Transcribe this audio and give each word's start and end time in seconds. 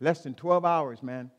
Less 0.00 0.22
than 0.22 0.34
12 0.34 0.64
hours, 0.64 1.02
man. 1.02 1.30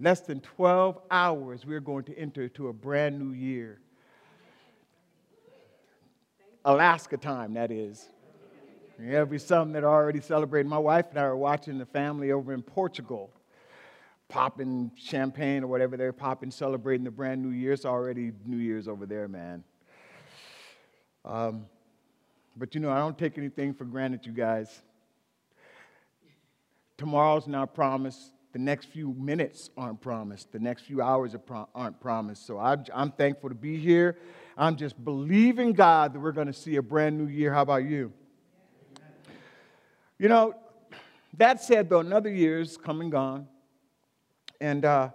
Less 0.00 0.20
than 0.20 0.40
12 0.40 0.98
hours, 1.10 1.64
we're 1.64 1.80
going 1.80 2.04
to 2.04 2.18
enter 2.18 2.42
into 2.42 2.68
a 2.68 2.72
brand 2.72 3.18
new 3.18 3.32
year. 3.32 3.80
Alaska 6.64 7.16
time, 7.16 7.54
that 7.54 7.70
is. 7.70 8.08
There'll 8.98 9.26
be 9.26 9.38
some 9.38 9.72
that 9.72 9.84
are 9.84 9.94
already 9.94 10.20
celebrating. 10.20 10.68
My 10.68 10.78
wife 10.78 11.06
and 11.10 11.18
I 11.18 11.22
are 11.22 11.36
watching 11.36 11.78
the 11.78 11.86
family 11.86 12.32
over 12.32 12.52
in 12.52 12.62
Portugal 12.62 13.30
popping 14.28 14.90
champagne 14.94 15.64
or 15.64 15.68
whatever 15.68 15.96
they're 15.96 16.12
popping, 16.12 16.50
celebrating 16.50 17.04
the 17.04 17.10
brand 17.10 17.42
new 17.42 17.50
year. 17.50 17.72
It's 17.72 17.86
already 17.86 18.32
New 18.44 18.58
Year's 18.58 18.86
over 18.86 19.06
there, 19.06 19.26
man. 19.26 19.64
Um, 21.24 21.66
but 22.56 22.74
you 22.74 22.80
know, 22.80 22.90
I 22.90 22.98
don't 22.98 23.16
take 23.16 23.38
anything 23.38 23.72
for 23.72 23.84
granted, 23.84 24.26
you 24.26 24.32
guys. 24.32 24.82
Tomorrow's 26.98 27.46
not 27.46 27.74
promised. 27.74 28.32
The 28.52 28.58
next 28.58 28.86
few 28.86 29.14
minutes 29.16 29.70
aren't 29.76 30.00
promised. 30.00 30.50
The 30.50 30.58
next 30.58 30.82
few 30.82 31.00
hours 31.00 31.36
aren't 31.74 32.00
promised. 32.00 32.44
So 32.44 32.58
I'm, 32.58 32.84
I'm 32.92 33.12
thankful 33.12 33.50
to 33.50 33.54
be 33.54 33.78
here. 33.78 34.18
I'm 34.56 34.74
just 34.74 35.02
believing 35.04 35.72
God 35.72 36.12
that 36.12 36.18
we're 36.18 36.32
going 36.32 36.48
to 36.48 36.52
see 36.52 36.76
a 36.76 36.82
brand 36.82 37.16
new 37.16 37.28
year. 37.28 37.54
How 37.54 37.62
about 37.62 37.84
you? 37.84 38.12
You 40.18 40.28
know, 40.28 40.54
that 41.36 41.62
said, 41.62 41.88
though, 41.88 42.00
another 42.00 42.30
year 42.30 42.58
is 42.58 42.76
come 42.76 43.00
and 43.00 43.12
gone. 43.12 43.46
And, 44.60 44.84
uh, 44.84 45.10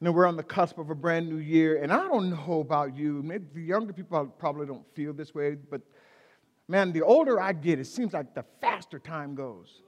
you 0.00 0.06
know, 0.06 0.12
we're 0.12 0.26
on 0.26 0.38
the 0.38 0.42
cusp 0.42 0.78
of 0.78 0.88
a 0.88 0.94
brand 0.94 1.28
new 1.28 1.36
year. 1.36 1.82
And 1.82 1.92
I 1.92 2.08
don't 2.08 2.30
know 2.30 2.60
about 2.60 2.96
you. 2.96 3.22
Maybe 3.22 3.44
the 3.52 3.60
younger 3.60 3.92
people 3.92 4.24
probably 4.38 4.66
don't 4.66 4.86
feel 4.94 5.12
this 5.12 5.34
way. 5.34 5.56
But, 5.56 5.82
man, 6.66 6.92
the 6.92 7.02
older 7.02 7.38
I 7.38 7.52
get, 7.52 7.78
it 7.78 7.86
seems 7.86 8.14
like 8.14 8.34
the 8.34 8.44
faster 8.62 8.98
time 8.98 9.34
goes. 9.34 9.82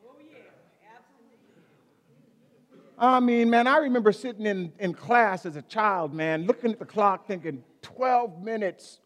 I 2.98 3.20
mean, 3.20 3.50
man, 3.50 3.66
I 3.66 3.78
remember 3.78 4.12
sitting 4.12 4.46
in, 4.46 4.72
in 4.78 4.94
class 4.94 5.46
as 5.46 5.56
a 5.56 5.62
child, 5.62 6.14
man, 6.14 6.46
looking 6.46 6.72
at 6.72 6.78
the 6.78 6.84
clock 6.84 7.26
thinking 7.26 7.64
12 7.82 8.42
minutes 8.42 9.00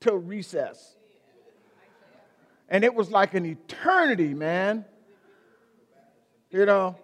till 0.00 0.16
recess. 0.16 0.96
And 2.68 2.84
it 2.84 2.94
was 2.94 3.10
like 3.10 3.34
an 3.34 3.46
eternity, 3.46 4.34
man. 4.34 4.84
You 6.50 6.66
know? 6.66 6.96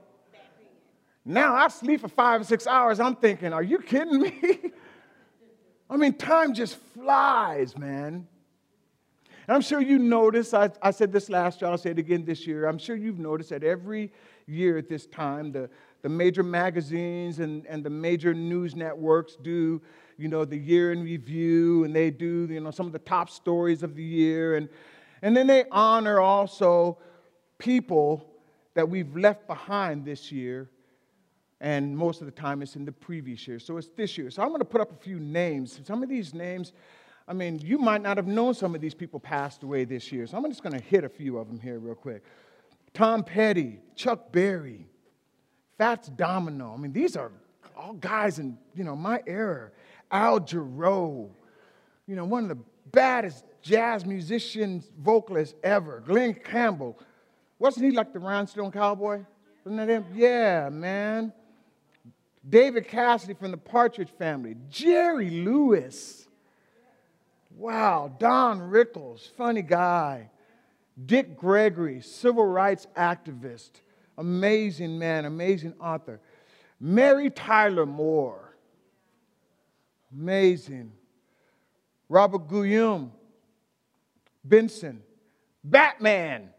Now 1.24 1.56
I 1.56 1.68
sleep 1.68 2.02
for 2.02 2.08
five 2.08 2.42
or 2.42 2.44
six 2.44 2.66
hours. 2.66 3.00
I'm 3.00 3.16
thinking, 3.16 3.52
are 3.52 3.62
you 3.62 3.78
kidding 3.80 4.20
me? 4.20 4.72
I 5.90 5.96
mean, 5.96 6.14
time 6.14 6.54
just 6.54 6.76
flies, 6.94 7.76
man. 7.76 8.28
And 9.48 9.54
I'm 9.54 9.60
sure 9.60 9.80
you 9.80 9.98
notice, 9.98 10.54
I, 10.54 10.70
I 10.82 10.90
said 10.90 11.12
this 11.12 11.28
last 11.28 11.60
year, 11.60 11.70
I'll 11.70 11.78
say 11.78 11.90
it 11.90 11.98
again 11.98 12.24
this 12.24 12.46
year. 12.46 12.66
I'm 12.66 12.78
sure 12.78 12.96
you've 12.96 13.18
noticed 13.18 13.50
that 13.50 13.62
every 13.62 14.12
year 14.46 14.78
at 14.78 14.88
this 14.88 15.06
time, 15.06 15.52
the, 15.52 15.70
the 16.06 16.10
major 16.10 16.44
magazines 16.44 17.40
and, 17.40 17.66
and 17.66 17.82
the 17.82 17.90
major 17.90 18.32
news 18.32 18.76
networks 18.76 19.34
do, 19.42 19.82
you 20.16 20.28
know, 20.28 20.44
the 20.44 20.56
year 20.56 20.92
in 20.92 21.02
review, 21.02 21.82
and 21.82 21.92
they 21.92 22.12
do, 22.12 22.46
you 22.48 22.60
know, 22.60 22.70
some 22.70 22.86
of 22.86 22.92
the 22.92 23.00
top 23.00 23.28
stories 23.28 23.82
of 23.82 23.96
the 23.96 24.04
year. 24.04 24.54
And, 24.54 24.68
and 25.22 25.36
then 25.36 25.48
they 25.48 25.64
honor 25.72 26.20
also 26.20 26.98
people 27.58 28.24
that 28.74 28.88
we've 28.88 29.16
left 29.16 29.48
behind 29.48 30.04
this 30.04 30.30
year. 30.30 30.70
And 31.60 31.98
most 31.98 32.20
of 32.20 32.26
the 32.26 32.32
time 32.40 32.62
it's 32.62 32.76
in 32.76 32.84
the 32.84 32.92
previous 32.92 33.48
year. 33.48 33.58
So 33.58 33.76
it's 33.76 33.88
this 33.96 34.16
year. 34.16 34.30
So 34.30 34.42
I'm 34.42 34.50
going 34.50 34.60
to 34.60 34.64
put 34.64 34.80
up 34.80 34.92
a 34.92 35.02
few 35.02 35.18
names. 35.18 35.80
Some 35.82 36.04
of 36.04 36.08
these 36.08 36.34
names, 36.34 36.72
I 37.26 37.32
mean, 37.32 37.58
you 37.58 37.78
might 37.78 38.02
not 38.02 38.16
have 38.16 38.28
known 38.28 38.54
some 38.54 38.76
of 38.76 38.80
these 38.80 38.94
people 38.94 39.18
passed 39.18 39.64
away 39.64 39.84
this 39.84 40.12
year. 40.12 40.28
So 40.28 40.36
I'm 40.36 40.44
just 40.48 40.62
going 40.62 40.78
to 40.78 40.84
hit 40.84 41.02
a 41.02 41.08
few 41.08 41.36
of 41.36 41.48
them 41.48 41.58
here 41.58 41.80
real 41.80 41.96
quick. 41.96 42.22
Tom 42.94 43.24
Petty, 43.24 43.80
Chuck 43.96 44.30
Berry, 44.30 44.86
Fats 45.78 46.08
Domino. 46.08 46.74
I 46.74 46.76
mean, 46.76 46.92
these 46.92 47.16
are 47.16 47.30
all 47.76 47.92
guys 47.94 48.38
in, 48.38 48.56
you 48.74 48.84
know, 48.84 48.96
my 48.96 49.22
era. 49.26 49.70
Al 50.10 50.40
Jarreau, 50.40 51.28
you 52.06 52.16
know, 52.16 52.24
one 52.24 52.44
of 52.44 52.48
the 52.48 52.58
baddest 52.92 53.44
jazz 53.62 54.06
musicians, 54.06 54.90
vocalists 54.98 55.54
ever. 55.62 56.02
Glen 56.06 56.34
Campbell. 56.34 56.98
Wasn't 57.58 57.84
he 57.84 57.90
like 57.90 58.12
the 58.12 58.18
rhinestone 58.18 58.70
cowboy? 58.70 59.24
Wasn't 59.64 59.78
that 59.78 59.88
him? 59.88 60.04
Yeah, 60.14 60.68
man. 60.70 61.32
David 62.48 62.86
Cassidy 62.86 63.34
from 63.34 63.50
the 63.50 63.56
Partridge 63.56 64.10
Family. 64.18 64.56
Jerry 64.70 65.30
Lewis. 65.30 66.28
Wow. 67.56 68.14
Don 68.18 68.60
Rickles, 68.60 69.28
funny 69.36 69.62
guy. 69.62 70.30
Dick 71.04 71.36
Gregory, 71.36 72.00
civil 72.00 72.46
rights 72.46 72.86
activist. 72.96 73.70
Amazing 74.18 74.98
man, 74.98 75.24
amazing 75.24 75.74
author. 75.80 76.20
Mary 76.80 77.30
Tyler 77.30 77.86
Moore. 77.86 78.56
Amazing. 80.12 80.92
Robert 82.08 82.48
Guillaume. 82.48 83.12
Benson. 84.44 85.02
Batman. 85.64 86.50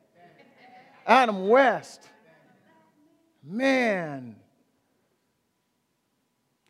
Adam 1.06 1.47
West. 1.47 2.07
Man. 3.44 4.35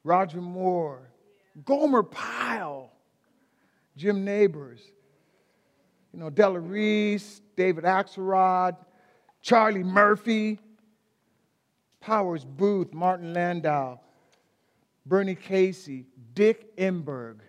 Roger 0.03 0.41
Moore. 0.41 1.11
Gomer 1.65 2.03
Pyle. 2.03 2.91
Jim 3.97 4.23
Nabors. 4.23 4.79
You 6.13 6.19
know, 6.19 6.29
Della 6.29 6.59
Reese, 6.59 7.41
David 7.55 7.83
Axelrod, 7.83 8.77
Charlie 9.41 9.83
Murphy, 9.83 10.59
Powers 11.99 12.45
Boothe, 12.45 12.93
Martin 12.93 13.33
Landau, 13.33 13.99
Bernie 15.05 15.35
Casey, 15.35 16.05
Dick 16.33 16.75
Enberg, 16.77 17.39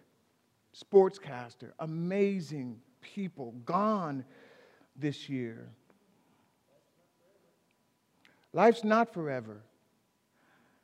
sportscaster, 0.75 1.73
amazing 1.81 2.81
people 3.01 3.53
gone 3.65 4.25
this 4.97 5.29
year. 5.29 5.69
Life's 8.53 8.85
not 8.85 9.13
forever. 9.13 9.63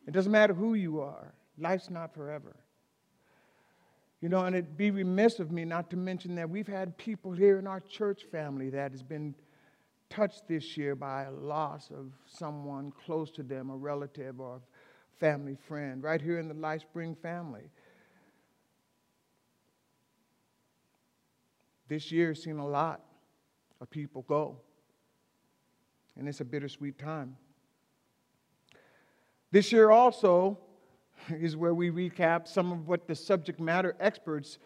It 0.06 0.12
doesn't 0.12 0.32
matter 0.32 0.54
who 0.54 0.74
you 0.74 1.00
are, 1.00 1.32
life's 1.58 1.90
not 1.90 2.14
forever. 2.14 2.56
You 4.20 4.28
know, 4.30 4.44
and 4.44 4.56
it'd 4.56 4.76
be 4.76 4.90
remiss 4.90 5.38
of 5.38 5.50
me 5.50 5.64
not 5.64 5.90
to 5.90 5.96
mention 5.96 6.34
that 6.36 6.48
we've 6.48 6.66
had 6.66 6.96
people 6.96 7.32
here 7.32 7.58
in 7.58 7.66
our 7.66 7.80
church 7.80 8.24
family 8.24 8.70
that 8.70 8.92
has 8.92 9.02
been 9.02 9.34
touched 10.10 10.48
this 10.48 10.76
year 10.76 10.94
by 10.94 11.24
a 11.24 11.30
loss 11.30 11.90
of 11.90 12.12
someone 12.26 12.92
close 13.04 13.30
to 13.32 13.42
them, 13.42 13.70
a 13.70 13.76
relative 13.76 14.40
or 14.40 14.56
a 14.56 15.18
family 15.18 15.56
friend, 15.68 16.02
right 16.02 16.20
here 16.20 16.38
in 16.38 16.48
the 16.48 16.54
Life 16.54 16.82
Spring 16.82 17.16
family. 17.20 17.70
This 21.88 22.10
year 22.10 22.28
has 22.28 22.42
seen 22.42 22.58
a 22.58 22.66
lot 22.66 23.02
of 23.80 23.90
people 23.90 24.22
go, 24.22 24.56
and 26.16 26.28
it's 26.28 26.40
a 26.40 26.44
bittersweet 26.44 26.98
time. 26.98 27.36
This 29.50 29.70
year 29.70 29.90
also 29.90 30.58
is 31.28 31.56
where 31.56 31.74
we 31.74 31.90
recap 31.90 32.48
some 32.48 32.72
of 32.72 32.88
what 32.88 33.06
the 33.06 33.14
subject 33.14 33.60
matter 33.60 33.94
experts 34.00 34.58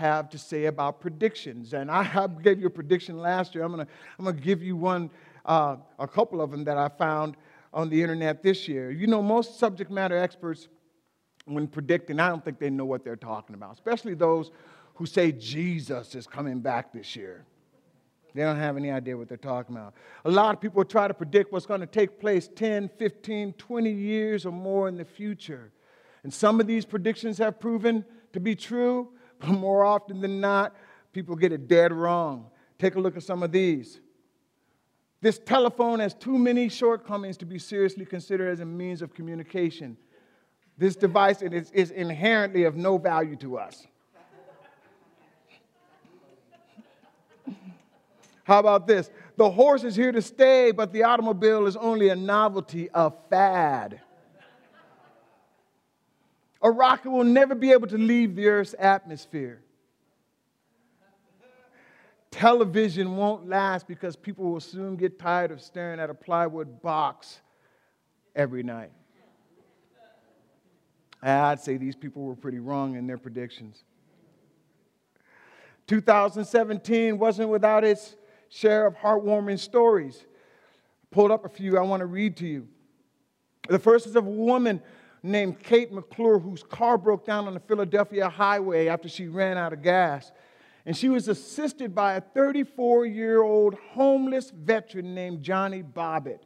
have 0.00 0.30
to 0.30 0.38
say 0.38 0.64
about 0.64 1.00
predictions. 1.00 1.74
And 1.74 1.90
I, 1.90 2.26
gave 2.42 2.60
you 2.60 2.66
a 2.66 2.70
prediction 2.70 3.18
last 3.18 3.54
year. 3.54 3.64
I'm 3.64 3.72
going 3.72 3.86
to 3.86 3.92
I'm 4.18 4.24
gonna 4.24 4.36
give 4.36 4.62
you 4.62 4.76
one, 4.76 5.10
uh, 5.44 5.76
a 5.98 6.08
couple 6.08 6.40
of 6.40 6.50
them 6.50 6.64
that 6.64 6.76
I 6.76 6.88
found 6.88 7.36
on 7.72 7.88
the 7.88 8.02
internet 8.02 8.42
this 8.42 8.66
year. 8.66 8.90
You 8.90 9.06
know, 9.06 9.22
most 9.22 9.58
subject 9.58 9.90
matter 9.90 10.16
experts, 10.16 10.68
when 11.44 11.66
predicting, 11.66 12.20
I 12.20 12.28
don't 12.28 12.44
think 12.44 12.58
they 12.58 12.70
know 12.70 12.84
what 12.84 13.04
they're 13.04 13.16
talking 13.16 13.54
about, 13.54 13.74
especially 13.74 14.14
those 14.14 14.50
who 14.94 15.06
say 15.06 15.32
Jesus 15.32 16.14
is 16.14 16.26
coming 16.26 16.60
back 16.60 16.92
this 16.92 17.16
year. 17.16 17.44
They 18.34 18.42
don't 18.42 18.58
have 18.58 18.76
any 18.76 18.90
idea 18.90 19.16
what 19.16 19.28
they're 19.28 19.36
talking 19.36 19.74
about. 19.74 19.94
A 20.24 20.30
lot 20.30 20.54
of 20.54 20.60
people 20.60 20.84
try 20.84 21.08
to 21.08 21.14
predict 21.14 21.52
what's 21.52 21.66
going 21.66 21.80
to 21.80 21.86
take 21.86 22.20
place 22.20 22.48
10, 22.54 22.90
15, 22.98 23.54
20 23.54 23.90
years 23.90 24.46
or 24.46 24.52
more 24.52 24.88
in 24.88 24.96
the 24.96 25.04
future. 25.04 25.72
And 26.22 26.32
some 26.32 26.60
of 26.60 26.66
these 26.66 26.84
predictions 26.84 27.38
have 27.38 27.58
proven 27.58 28.04
to 28.32 28.40
be 28.40 28.54
true, 28.54 29.08
but 29.40 29.48
more 29.48 29.84
often 29.84 30.20
than 30.20 30.40
not, 30.40 30.76
people 31.12 31.34
get 31.34 31.52
it 31.52 31.66
dead 31.66 31.92
wrong. 31.92 32.46
Take 32.78 32.94
a 32.94 33.00
look 33.00 33.16
at 33.16 33.22
some 33.22 33.42
of 33.42 33.50
these. 33.52 34.00
This 35.20 35.38
telephone 35.38 36.00
has 36.00 36.14
too 36.14 36.38
many 36.38 36.68
shortcomings 36.68 37.36
to 37.38 37.44
be 37.44 37.58
seriously 37.58 38.06
considered 38.06 38.50
as 38.52 38.60
a 38.60 38.64
means 38.64 39.02
of 39.02 39.12
communication. 39.12 39.96
This 40.78 40.96
device 40.96 41.42
is, 41.42 41.70
is 41.72 41.90
inherently 41.90 42.64
of 42.64 42.76
no 42.76 42.96
value 42.96 43.36
to 43.36 43.58
us. 43.58 43.86
How 48.44 48.60
about 48.60 48.86
this? 48.86 49.10
The 49.36 49.50
horse 49.50 49.84
is 49.84 49.94
here 49.94 50.12
to 50.12 50.22
stay, 50.22 50.70
but 50.70 50.90
the 50.92 51.02
automobile 51.02 51.66
is 51.66 51.76
only 51.76 52.08
a 52.08 52.16
novelty, 52.16 52.88
a 52.94 53.12
fad. 53.28 54.00
A 56.62 56.70
rocket 56.70 57.10
will 57.10 57.24
never 57.24 57.54
be 57.54 57.72
able 57.72 57.86
to 57.88 57.98
leave 57.98 58.36
the 58.36 58.46
Earth's 58.46 58.74
atmosphere. 58.78 59.62
Television 62.30 63.16
won't 63.16 63.48
last 63.48 63.88
because 63.88 64.14
people 64.14 64.52
will 64.52 64.60
soon 64.60 64.96
get 64.96 65.18
tired 65.18 65.50
of 65.50 65.60
staring 65.60 65.98
at 65.98 66.10
a 66.10 66.14
plywood 66.14 66.80
box 66.80 67.40
every 68.36 68.62
night. 68.62 68.92
I'd 71.22 71.60
say 71.60 71.76
these 71.76 71.96
people 71.96 72.22
were 72.22 72.36
pretty 72.36 72.60
wrong 72.60 72.96
in 72.96 73.06
their 73.06 73.18
predictions. 73.18 73.84
2017 75.86 77.18
wasn't 77.18 77.48
without 77.48 77.84
its 77.84 78.16
share 78.48 78.86
of 78.86 78.94
heartwarming 78.96 79.58
stories. 79.58 80.24
Pulled 81.10 81.30
up 81.30 81.44
a 81.44 81.48
few 81.48 81.76
I 81.76 81.82
want 81.82 82.00
to 82.00 82.06
read 82.06 82.36
to 82.38 82.46
you. 82.46 82.68
The 83.68 83.78
first 83.78 84.06
is 84.06 84.16
of 84.16 84.26
a 84.26 84.30
woman 84.30 84.80
named 85.22 85.58
Kate 85.60 85.92
McClure 85.92 86.38
whose 86.38 86.62
car 86.62 86.96
broke 86.96 87.26
down 87.26 87.46
on 87.46 87.54
the 87.54 87.60
Philadelphia 87.60 88.28
highway 88.28 88.88
after 88.88 89.08
she 89.08 89.28
ran 89.28 89.58
out 89.58 89.72
of 89.72 89.82
gas. 89.82 90.32
And 90.86 90.96
she 90.96 91.08
was 91.08 91.28
assisted 91.28 91.94
by 91.94 92.14
a 92.14 92.20
34 92.20 93.06
year 93.06 93.42
old 93.42 93.74
homeless 93.92 94.50
veteran 94.50 95.14
named 95.14 95.42
Johnny 95.42 95.82
Bobbitt, 95.82 96.40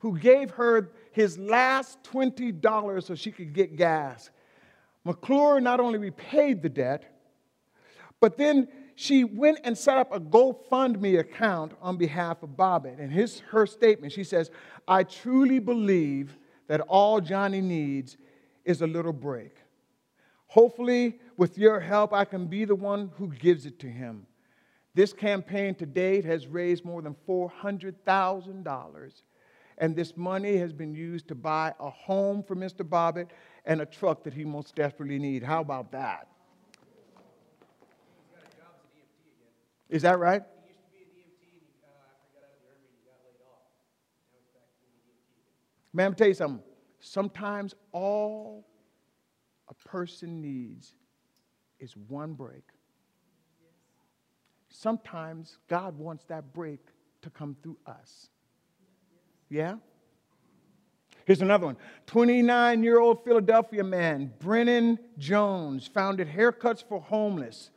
who 0.00 0.18
gave 0.18 0.50
her 0.50 0.90
his 1.12 1.38
last 1.38 2.02
$20 2.02 3.02
so 3.02 3.14
she 3.14 3.30
could 3.30 3.52
get 3.52 3.76
gas. 3.76 4.30
McClure 5.04 5.60
not 5.60 5.78
only 5.78 5.98
repaid 5.98 6.62
the 6.62 6.68
debt, 6.68 7.04
but 8.20 8.36
then 8.36 8.66
she 8.96 9.24
went 9.24 9.60
and 9.62 9.76
set 9.76 9.98
up 9.98 10.12
a 10.12 10.18
GoFundMe 10.18 11.20
account 11.20 11.72
on 11.80 11.96
behalf 11.96 12.42
of 12.42 12.50
Bobbitt. 12.50 12.98
And 12.98 13.12
here's 13.12 13.40
her 13.50 13.66
statement. 13.66 14.12
She 14.12 14.24
says, 14.24 14.50
I 14.88 15.04
truly 15.04 15.58
believe 15.58 16.36
that 16.68 16.80
all 16.82 17.20
Johnny 17.20 17.60
needs 17.60 18.16
is 18.64 18.82
a 18.82 18.86
little 18.86 19.12
break. 19.12 19.56
Hopefully, 20.48 21.18
with 21.36 21.58
your 21.58 21.80
help, 21.80 22.12
I 22.12 22.24
can 22.24 22.46
be 22.46 22.64
the 22.64 22.74
one 22.74 23.10
who 23.16 23.28
gives 23.28 23.66
it 23.66 23.78
to 23.80 23.86
him. 23.88 24.26
This 24.94 25.12
campaign 25.12 25.74
to 25.76 25.86
date 25.86 26.24
has 26.24 26.46
raised 26.46 26.84
more 26.84 27.02
than 27.02 27.14
$400,000, 27.28 29.22
and 29.78 29.94
this 29.94 30.16
money 30.16 30.56
has 30.56 30.72
been 30.72 30.94
used 30.94 31.28
to 31.28 31.34
buy 31.34 31.74
a 31.78 31.90
home 31.90 32.42
for 32.42 32.56
Mr. 32.56 32.82
Bobbitt 32.88 33.28
and 33.66 33.82
a 33.82 33.86
truck 33.86 34.24
that 34.24 34.32
he 34.32 34.44
most 34.44 34.74
desperately 34.74 35.18
needs. 35.18 35.44
How 35.44 35.60
about 35.60 35.92
that? 35.92 36.28
Is 39.88 40.02
that 40.02 40.18
right? 40.18 40.42
Man, 45.96 46.08
I'm 46.08 46.14
tell 46.14 46.28
you 46.28 46.34
something. 46.34 46.62
Sometimes 47.00 47.74
all 47.90 48.66
a 49.68 49.88
person 49.88 50.42
needs 50.42 50.92
is 51.80 51.96
one 51.96 52.34
break. 52.34 52.64
Sometimes 54.68 55.56
God 55.68 55.98
wants 55.98 56.24
that 56.24 56.52
break 56.52 56.80
to 57.22 57.30
come 57.30 57.56
through 57.62 57.78
us. 57.86 58.28
Yeah? 59.48 59.76
Here's 61.24 61.40
another 61.40 61.64
one 61.64 61.78
29 62.04 62.82
year 62.82 63.00
old 63.00 63.24
Philadelphia 63.24 63.82
man, 63.82 64.34
Brennan 64.38 64.98
Jones, 65.16 65.88
founded 65.88 66.28
Haircuts 66.28 66.86
for 66.86 67.00
Homeless 67.00 67.70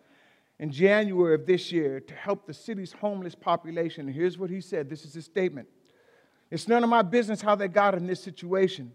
in 0.59 0.73
January 0.73 1.35
of 1.35 1.45
this 1.45 1.71
year 1.71 2.01
to 2.01 2.13
help 2.15 2.45
the 2.45 2.53
city's 2.53 2.91
homeless 2.91 3.33
population. 3.33 4.09
Here's 4.09 4.37
what 4.37 4.49
he 4.49 4.59
said 4.59 4.89
this 4.89 5.05
is 5.05 5.13
his 5.13 5.23
statement 5.23 5.69
It's 6.51 6.67
none 6.67 6.83
of 6.83 6.89
my 6.89 7.01
business 7.01 7.41
how 7.41 7.55
they 7.55 7.67
got 7.67 7.93
in 7.93 8.07
this 8.07 8.21
situation, 8.21 8.91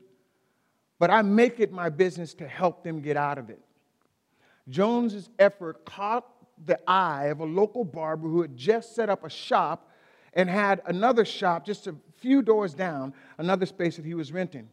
but 0.99 1.11
I 1.11 1.23
make 1.23 1.61
it 1.61 1.73
my 1.73 1.89
business 1.89 2.35
to 2.35 2.49
help 2.49 2.83
them 2.83 3.01
get 3.01 3.17
out 3.17 3.39
of 3.39 3.51
it. 3.51 3.61
Jones's 4.69 5.29
effort 5.39 5.85
caught 5.85 6.27
the 6.67 6.79
eye 6.89 7.27
of 7.27 7.41
a 7.41 7.45
local 7.45 7.85
barber 7.85 8.29
who 8.29 8.43
had 8.43 8.57
just 8.57 8.95
set 8.95 9.09
up 9.09 9.25
a 9.25 9.31
shop 9.31 9.91
and 10.33 10.49
had 10.49 10.83
another 10.87 11.25
shop 11.25 11.65
just 11.65 11.87
a 11.87 11.95
few 12.19 12.43
doors 12.43 12.75
down, 12.75 13.13
another 13.39 13.67
space 13.67 13.97
that 13.97 14.05
he 14.05 14.15
was 14.15 14.33
renting. 14.33 14.69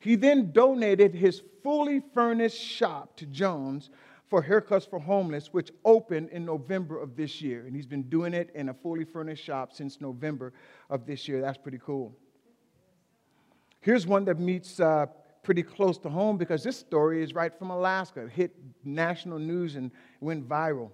He 0.00 0.16
then 0.16 0.52
donated 0.52 1.14
his 1.14 1.42
fully 1.62 2.02
furnished 2.12 2.60
shop 2.60 3.16
to 3.16 3.26
Jones 3.26 3.90
for 4.28 4.42
Haircuts 4.42 4.88
for 4.88 4.98
Homeless, 4.98 5.52
which 5.52 5.70
opened 5.84 6.30
in 6.30 6.44
November 6.44 6.98
of 6.98 7.16
this 7.16 7.40
year. 7.40 7.66
And 7.66 7.76
he's 7.76 7.86
been 7.86 8.02
doing 8.04 8.34
it 8.34 8.50
in 8.54 8.68
a 8.68 8.74
fully 8.74 9.04
furnished 9.04 9.44
shop 9.44 9.72
since 9.72 10.00
November 10.00 10.52
of 10.90 11.06
this 11.06 11.28
year. 11.28 11.40
That's 11.40 11.58
pretty 11.58 11.80
cool. 11.84 12.16
Here's 13.84 14.06
one 14.06 14.24
that 14.24 14.40
meets 14.40 14.80
uh, 14.80 15.04
pretty 15.42 15.62
close 15.62 15.98
to 15.98 16.08
home 16.08 16.38
because 16.38 16.64
this 16.64 16.78
story 16.78 17.22
is 17.22 17.34
right 17.34 17.52
from 17.52 17.68
Alaska. 17.68 18.22
It 18.22 18.30
hit 18.30 18.56
national 18.82 19.38
news 19.38 19.76
and 19.76 19.90
went 20.22 20.48
viral. 20.48 20.90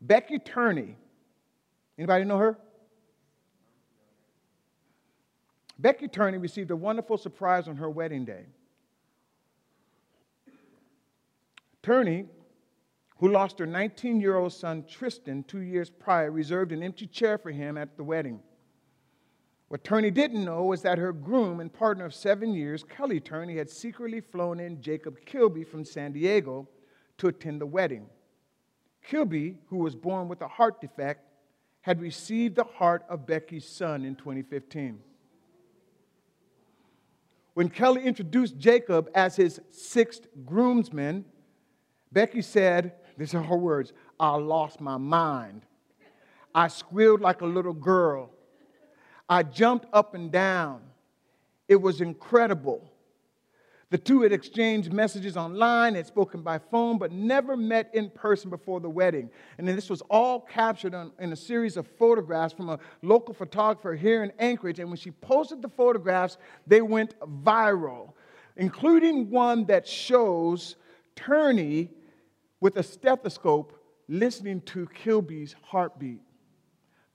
Becky 0.00 0.40
Turney. 0.40 0.96
Anybody 1.96 2.24
know 2.24 2.38
her? 2.38 2.58
Becky 5.78 6.08
Turney 6.08 6.38
received 6.38 6.72
a 6.72 6.76
wonderful 6.76 7.16
surprise 7.16 7.68
on 7.68 7.76
her 7.76 7.88
wedding 7.88 8.24
day. 8.24 8.46
Turney, 11.80 12.24
who 13.18 13.28
lost 13.28 13.60
her 13.60 13.66
19 13.66 14.20
year 14.20 14.34
old 14.34 14.52
son 14.52 14.84
Tristan 14.90 15.44
two 15.44 15.60
years 15.60 15.90
prior, 15.90 16.32
reserved 16.32 16.72
an 16.72 16.82
empty 16.82 17.06
chair 17.06 17.38
for 17.38 17.52
him 17.52 17.78
at 17.78 17.96
the 17.96 18.02
wedding. 18.02 18.40
What 19.68 19.82
Turney 19.82 20.12
didn't 20.12 20.44
know 20.44 20.64
was 20.64 20.82
that 20.82 20.98
her 20.98 21.12
groom 21.12 21.58
and 21.60 21.72
partner 21.72 22.04
of 22.04 22.14
seven 22.14 22.54
years, 22.54 22.84
Kelly 22.84 23.18
Turney, 23.18 23.56
had 23.56 23.68
secretly 23.68 24.20
flown 24.20 24.60
in 24.60 24.80
Jacob 24.80 25.18
Kilby 25.26 25.64
from 25.64 25.84
San 25.84 26.12
Diego 26.12 26.68
to 27.18 27.28
attend 27.28 27.60
the 27.60 27.66
wedding. 27.66 28.06
Kilby, 29.02 29.56
who 29.68 29.78
was 29.78 29.96
born 29.96 30.28
with 30.28 30.40
a 30.40 30.48
heart 30.48 30.80
defect, 30.80 31.24
had 31.80 32.00
received 32.00 32.56
the 32.56 32.64
heart 32.64 33.04
of 33.08 33.26
Becky's 33.26 33.66
son 33.66 34.04
in 34.04 34.14
2015. 34.14 35.00
When 37.54 37.68
Kelly 37.68 38.04
introduced 38.04 38.58
Jacob 38.58 39.08
as 39.14 39.36
his 39.36 39.60
sixth 39.70 40.26
groomsman, 40.44 41.24
Becky 42.12 42.42
said, 42.42 42.92
these 43.16 43.34
are 43.34 43.42
her 43.42 43.56
words, 43.56 43.92
I 44.20 44.36
lost 44.36 44.80
my 44.80 44.96
mind. 44.96 45.62
I 46.54 46.68
squealed 46.68 47.20
like 47.20 47.40
a 47.40 47.46
little 47.46 47.72
girl. 47.72 48.30
I 49.28 49.42
jumped 49.42 49.86
up 49.92 50.14
and 50.14 50.30
down. 50.30 50.82
It 51.68 51.76
was 51.76 52.00
incredible. 52.00 52.92
The 53.90 53.98
two 53.98 54.22
had 54.22 54.32
exchanged 54.32 54.92
messages 54.92 55.36
online, 55.36 55.94
had 55.94 56.06
spoken 56.06 56.42
by 56.42 56.58
phone, 56.58 56.98
but 56.98 57.12
never 57.12 57.56
met 57.56 57.90
in 57.94 58.10
person 58.10 58.50
before 58.50 58.80
the 58.80 58.90
wedding. 58.90 59.30
And 59.58 59.68
this 59.68 59.88
was 59.88 60.02
all 60.10 60.40
captured 60.40 60.92
on, 60.92 61.12
in 61.20 61.32
a 61.32 61.36
series 61.36 61.76
of 61.76 61.86
photographs 61.86 62.52
from 62.52 62.68
a 62.68 62.80
local 63.02 63.32
photographer 63.32 63.94
here 63.94 64.24
in 64.24 64.32
Anchorage. 64.40 64.80
And 64.80 64.88
when 64.88 64.96
she 64.96 65.12
posted 65.12 65.62
the 65.62 65.68
photographs, 65.68 66.36
they 66.66 66.82
went 66.82 67.14
viral, 67.20 68.12
including 68.56 69.30
one 69.30 69.66
that 69.66 69.86
shows 69.86 70.74
Turney 71.14 71.90
with 72.60 72.76
a 72.76 72.82
stethoscope 72.82 73.72
listening 74.08 74.60
to 74.62 74.88
Kilby's 74.88 75.54
heartbeat, 75.62 76.20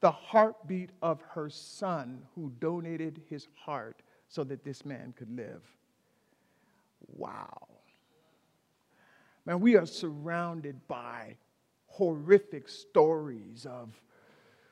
the 0.01 0.11
heartbeat 0.11 0.89
of 1.01 1.21
her 1.29 1.49
son 1.49 2.23
who 2.35 2.51
donated 2.59 3.21
his 3.29 3.47
heart 3.55 4.01
so 4.27 4.43
that 4.43 4.63
this 4.63 4.83
man 4.83 5.13
could 5.15 5.35
live. 5.35 5.61
Wow. 7.15 7.67
Man, 9.45 9.59
we 9.59 9.75
are 9.75 9.85
surrounded 9.85 10.87
by 10.87 11.37
horrific 11.87 12.67
stories 12.67 13.65
of 13.65 14.01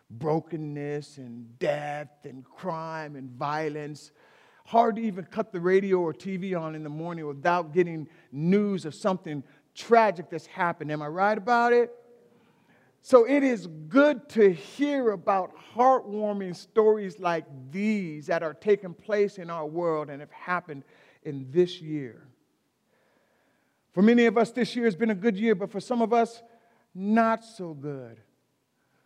brokenness 0.09 1.17
and 1.17 1.57
death 1.59 2.09
and 2.23 2.43
crime 2.43 3.15
and 3.15 3.29
violence. 3.31 4.11
Hard 4.65 4.95
to 4.95 5.01
even 5.01 5.25
cut 5.25 5.51
the 5.51 5.59
radio 5.59 5.99
or 5.99 6.13
TV 6.13 6.59
on 6.59 6.75
in 6.75 6.83
the 6.83 6.89
morning 6.89 7.27
without 7.27 7.73
getting 7.73 8.07
news 8.31 8.85
of 8.85 8.95
something 8.95 9.43
tragic 9.75 10.29
that's 10.29 10.45
happened. 10.45 10.91
Am 10.91 11.01
I 11.01 11.07
right 11.07 11.37
about 11.37 11.73
it? 11.73 11.91
So 13.01 13.25
it 13.25 13.43
is 13.43 13.67
good 13.87 14.27
to 14.29 14.51
hear 14.51 15.11
about 15.11 15.53
heartwarming 15.73 16.55
stories 16.55 17.19
like 17.19 17.45
these 17.71 18.27
that 18.27 18.43
are 18.43 18.53
taking 18.53 18.93
place 18.93 19.37
in 19.37 19.49
our 19.49 19.65
world 19.65 20.09
and 20.09 20.19
have 20.19 20.31
happened 20.31 20.83
in 21.23 21.47
this 21.49 21.81
year. 21.81 22.27
For 23.93 24.01
many 24.01 24.25
of 24.25 24.37
us, 24.37 24.51
this 24.51 24.75
year 24.75 24.85
has 24.85 24.95
been 24.95 25.09
a 25.09 25.15
good 25.15 25.37
year, 25.37 25.55
but 25.55 25.71
for 25.71 25.79
some 25.79 26.01
of 26.01 26.13
us, 26.13 26.43
not 26.93 27.43
so 27.43 27.73
good. 27.73 28.19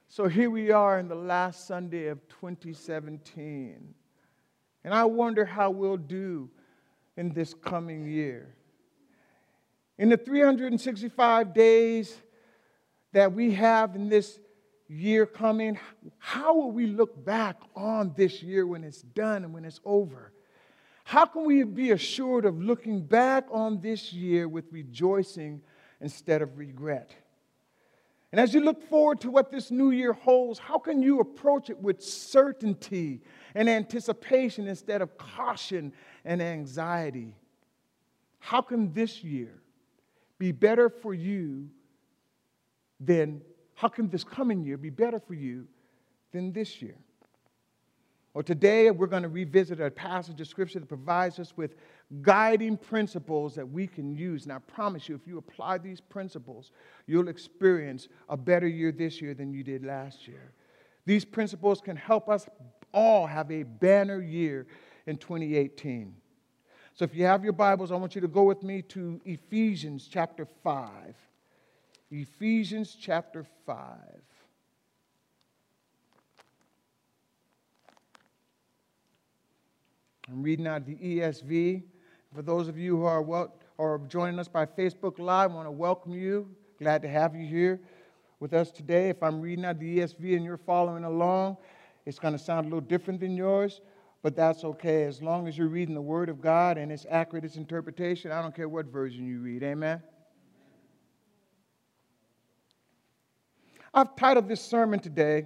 So 0.07 0.27
here 0.27 0.49
we 0.49 0.71
are 0.71 0.99
in 0.99 1.07
the 1.07 1.15
last 1.15 1.67
Sunday 1.67 2.07
of 2.07 2.19
2017. 2.27 3.93
And 4.83 4.93
I 4.93 5.05
wonder 5.05 5.45
how 5.45 5.71
we'll 5.71 5.97
do 5.97 6.49
in 7.15 7.33
this 7.33 7.53
coming 7.53 8.05
year. 8.07 8.55
In 9.97 10.09
the 10.09 10.17
365 10.17 11.53
days 11.53 12.17
that 13.13 13.33
we 13.33 13.53
have 13.53 13.95
in 13.95 14.09
this 14.09 14.39
year 14.87 15.25
coming, 15.25 15.79
how 16.17 16.55
will 16.55 16.71
we 16.71 16.87
look 16.87 17.23
back 17.23 17.57
on 17.75 18.13
this 18.17 18.43
year 18.43 18.67
when 18.67 18.83
it's 18.83 19.01
done 19.01 19.43
and 19.43 19.53
when 19.53 19.65
it's 19.65 19.79
over? 19.85 20.33
How 21.05 21.25
can 21.25 21.45
we 21.45 21.63
be 21.63 21.91
assured 21.91 22.45
of 22.45 22.61
looking 22.61 23.01
back 23.01 23.45
on 23.51 23.81
this 23.81 24.13
year 24.13 24.47
with 24.47 24.65
rejoicing 24.71 25.61
instead 26.01 26.41
of 26.41 26.57
regret? 26.57 27.15
And 28.31 28.39
as 28.39 28.53
you 28.53 28.61
look 28.61 28.81
forward 28.89 29.21
to 29.21 29.29
what 29.29 29.51
this 29.51 29.69
new 29.69 29.91
year 29.91 30.13
holds, 30.13 30.57
how 30.57 30.79
can 30.79 31.03
you 31.03 31.19
approach 31.19 31.69
it 31.69 31.79
with 31.79 32.01
certainty 32.01 33.21
and 33.53 33.69
anticipation 33.69 34.67
instead 34.67 35.03
of 35.03 35.17
caution 35.19 35.93
and 36.25 36.41
anxiety? 36.41 37.35
How 38.39 38.61
can 38.61 38.91
this 38.91 39.23
year 39.23 39.61
be 40.39 40.51
better 40.51 40.89
for 40.89 41.13
you 41.13 41.69
than, 43.05 43.41
how 43.75 43.87
can 43.87 44.09
this 44.09 44.23
coming 44.23 44.63
year 44.63 44.77
be 44.77 44.89
better 44.89 45.19
for 45.19 45.33
you 45.33 45.67
than 46.31 46.51
this 46.51 46.81
year? 46.81 46.95
Well, 48.33 48.43
today 48.43 48.89
we're 48.89 49.07
going 49.07 49.23
to 49.23 49.29
revisit 49.29 49.79
a 49.79 49.91
passage 49.91 50.41
of 50.41 50.47
scripture 50.47 50.79
that 50.79 50.87
provides 50.87 51.37
us 51.37 51.55
with 51.55 51.75
guiding 52.23 52.77
principles 52.77 53.53
that 53.53 53.69
we 53.69 53.85
can 53.85 54.11
use. 54.11 54.43
And 54.43 54.51
I 54.51 54.57
promise 54.57 55.07
you, 55.07 55.13
if 55.13 55.27
you 55.27 55.37
apply 55.37 55.77
these 55.77 56.01
principles, 56.01 56.71
you'll 57.05 57.27
experience 57.27 58.07
a 58.29 58.35
better 58.35 58.67
year 58.67 58.91
this 58.91 59.21
year 59.21 59.35
than 59.35 59.53
you 59.53 59.63
did 59.63 59.85
last 59.85 60.27
year. 60.27 60.53
These 61.05 61.25
principles 61.25 61.79
can 61.79 61.95
help 61.95 62.27
us 62.27 62.47
all 62.91 63.27
have 63.27 63.51
a 63.51 63.63
banner 63.63 64.21
year 64.21 64.65
in 65.05 65.17
2018. 65.17 66.15
So 66.95 67.05
if 67.05 67.13
you 67.13 67.25
have 67.25 67.43
your 67.43 67.53
Bibles, 67.53 67.91
I 67.91 67.95
want 67.95 68.15
you 68.15 68.21
to 68.21 68.27
go 68.27 68.43
with 68.43 68.63
me 68.63 68.81
to 68.83 69.21
Ephesians 69.25 70.07
chapter 70.11 70.47
5. 70.63 71.15
Ephesians 72.13 72.95
chapter 72.99 73.43
5. 73.65 73.77
I'm 80.29 80.43
reading 80.43 80.67
out 80.67 80.85
the 80.85 80.93
ESV. 80.93 81.81
For 82.35 82.43
those 82.43 82.67
of 82.67 82.77
you 82.77 82.97
who 82.97 83.05
are, 83.05 83.23
well, 83.23 83.55
are 83.79 83.97
joining 84.07 84.37
us 84.37 84.47
by 84.47 84.67
Facebook 84.67 85.17
Live, 85.17 85.49
I 85.49 85.55
want 85.55 85.65
to 85.65 85.71
welcome 85.71 86.13
you. 86.13 86.47
Glad 86.77 87.01
to 87.01 87.07
have 87.07 87.35
you 87.35 87.47
here 87.47 87.81
with 88.39 88.53
us 88.53 88.69
today. 88.69 89.09
If 89.09 89.23
I'm 89.23 89.41
reading 89.41 89.65
out 89.65 89.79
the 89.79 89.97
ESV 89.97 90.35
and 90.35 90.45
you're 90.45 90.57
following 90.57 91.05
along, 91.05 91.57
it's 92.05 92.19
going 92.19 92.33
to 92.33 92.39
sound 92.39 92.67
a 92.67 92.69
little 92.69 92.81
different 92.81 93.21
than 93.21 93.35
yours, 93.35 93.81
but 94.21 94.35
that's 94.35 94.63
okay. 94.63 95.05
As 95.05 95.23
long 95.23 95.47
as 95.47 95.57
you're 95.57 95.67
reading 95.67 95.95
the 95.95 96.01
Word 96.01 96.29
of 96.29 96.41
God 96.41 96.77
and 96.77 96.91
it's 96.91 97.07
accurate, 97.09 97.43
its 97.43 97.55
interpretation, 97.55 98.31
I 98.31 98.39
don't 98.43 98.55
care 98.55 98.69
what 98.69 98.85
version 98.85 99.25
you 99.25 99.39
read. 99.39 99.63
Amen? 99.63 100.03
I've 103.93 104.15
titled 104.15 104.47
this 104.47 104.61
sermon 104.61 104.99
today, 104.99 105.45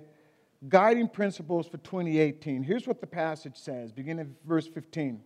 guiding 0.70 1.10
principles 1.10 1.68
for 1.68 1.78
2018. 1.78 2.64
Here's 2.64 2.88
what 2.88 3.02
the 3.02 3.08
passage 3.08 3.58
says, 3.58 3.92
beginning 3.92 4.22
at 4.22 4.48
verse 4.48 4.68
15. 4.68 5.22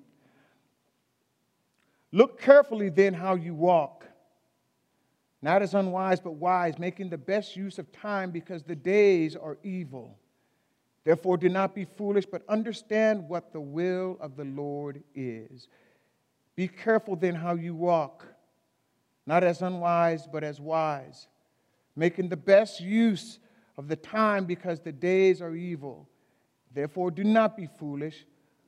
Look 2.12 2.42
carefully 2.42 2.90
then 2.90 3.14
how 3.14 3.36
you 3.36 3.54
walk, 3.54 4.06
not 5.42 5.62
as 5.62 5.74
unwise, 5.74 6.20
but 6.20 6.34
wise, 6.34 6.78
making 6.78 7.10
the 7.10 7.18
best 7.18 7.56
use 7.56 7.80
of 7.80 7.92
time 7.92 8.32
because 8.32 8.64
the 8.64 8.76
days 8.76 9.36
are 9.36 9.58
evil. 9.64 10.18
Therefore, 11.04 11.38
do 11.38 11.50
not 11.50 11.74
be 11.74 11.86
foolish, 11.86 12.26
but 12.26 12.44
understand 12.50 13.28
what 13.28 13.54
the 13.54 13.62
will 13.62 14.18
of 14.20 14.36
the 14.36 14.44
Lord 14.46 15.04
is. 15.16 15.68
Be 16.56 16.68
careful 16.68 17.16
then 17.16 17.34
how 17.34 17.56
you 17.56 17.74
walk, 17.74 18.26
not 19.26 19.44
as 19.44 19.62
unwise, 19.62 20.28
but 20.32 20.44
as 20.44 20.60
wise, 20.60 21.28
making 21.96 22.30
the 22.30 22.38
best 22.38 22.80
use 22.80 23.40
of 23.78 23.88
the 23.88 23.96
time 23.96 24.46
because 24.46 24.80
the 24.80 24.92
days 24.92 25.42
are 25.42 25.56
evil. 25.56 26.08
Therefore, 26.74 27.12
do 27.12 27.24
not 27.24 27.58
be 27.58 27.68
foolish, 27.68 28.26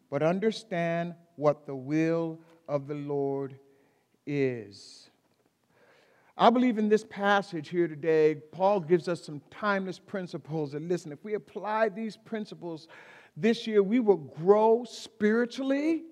but 0.09 0.21
understand 0.21 1.15
what 1.35 1.65
the 1.65 1.75
will 1.75 2.39
of 2.67 2.87
the 2.87 2.95
Lord 2.95 3.57
is. 4.25 5.09
I 6.35 6.49
believe 6.49 6.79
in 6.79 6.89
this 6.89 7.03
passage 7.03 7.69
here 7.69 7.87
today, 7.87 8.35
Paul 8.51 8.79
gives 8.79 9.07
us 9.07 9.23
some 9.23 9.41
timeless 9.51 9.99
principles. 9.99 10.73
And 10.73 10.89
listen, 10.89 11.11
if 11.11 11.23
we 11.23 11.35
apply 11.35 11.89
these 11.89 12.17
principles 12.17 12.87
this 13.37 13.67
year, 13.67 13.83
we 13.83 13.99
will 13.99 14.17
grow 14.17 14.83
spiritually, 14.83 16.03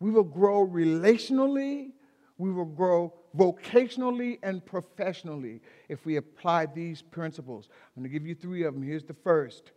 we 0.00 0.10
will 0.10 0.24
grow 0.24 0.66
relationally, 0.66 1.90
we 2.38 2.50
will 2.50 2.64
grow 2.64 3.12
vocationally 3.36 4.38
and 4.42 4.64
professionally 4.64 5.60
if 5.88 6.04
we 6.06 6.16
apply 6.16 6.66
these 6.66 7.02
principles. 7.02 7.68
I'm 7.96 8.02
going 8.02 8.10
to 8.10 8.18
give 8.18 8.26
you 8.26 8.34
three 8.34 8.64
of 8.64 8.74
them. 8.74 8.82
Here's 8.82 9.04
the 9.04 9.14
first. 9.14 9.72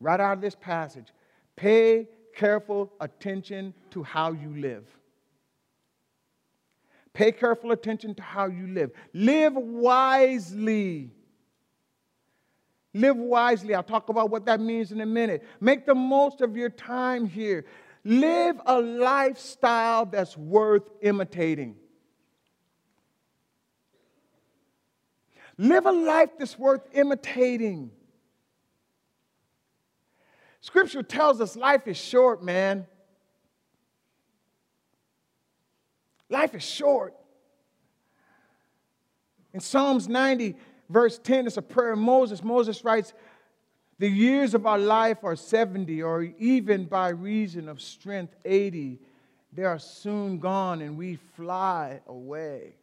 Right 0.00 0.20
out 0.20 0.34
of 0.34 0.40
this 0.40 0.54
passage 0.54 1.08
pay 1.56 2.06
careful 2.34 2.92
attention 3.00 3.72
to 3.90 4.02
how 4.02 4.32
you 4.32 4.54
live. 4.56 4.84
Pay 7.14 7.32
careful 7.32 7.72
attention 7.72 8.14
to 8.14 8.22
how 8.22 8.46
you 8.46 8.66
live. 8.66 8.90
Live 9.14 9.54
wisely. 9.54 11.10
Live 12.92 13.16
wisely. 13.16 13.74
I'll 13.74 13.82
talk 13.82 14.10
about 14.10 14.28
what 14.28 14.44
that 14.46 14.60
means 14.60 14.92
in 14.92 15.00
a 15.00 15.06
minute. 15.06 15.42
Make 15.58 15.86
the 15.86 15.94
most 15.94 16.42
of 16.42 16.58
your 16.58 16.68
time 16.68 17.26
here. 17.26 17.64
Live 18.04 18.60
a 18.66 18.78
lifestyle 18.78 20.04
that's 20.04 20.36
worth 20.36 20.90
imitating. 21.00 21.76
Live 25.58 25.86
a 25.86 25.92
life 25.92 26.30
that's 26.38 26.58
worth 26.58 26.82
imitating. 26.92 27.90
Scripture 30.60 31.02
tells 31.02 31.40
us 31.40 31.56
life 31.56 31.86
is 31.86 31.96
short, 31.96 32.42
man. 32.42 32.86
Life 36.28 36.54
is 36.54 36.64
short. 36.64 37.14
In 39.54 39.60
Psalms 39.60 40.08
90, 40.08 40.56
verse 40.90 41.18
10, 41.18 41.46
it's 41.46 41.56
a 41.56 41.62
prayer 41.62 41.92
of 41.92 41.98
Moses. 41.98 42.42
Moses 42.42 42.84
writes, 42.84 43.14
The 43.98 44.08
years 44.10 44.52
of 44.52 44.66
our 44.66 44.78
life 44.78 45.18
are 45.22 45.36
70, 45.36 46.02
or 46.02 46.24
even 46.38 46.84
by 46.84 47.08
reason 47.10 47.68
of 47.68 47.80
strength, 47.80 48.34
80. 48.44 48.98
They 49.52 49.64
are 49.64 49.78
soon 49.78 50.38
gone, 50.38 50.82
and 50.82 50.98
we 50.98 51.16
fly 51.36 52.00
away. 52.06 52.74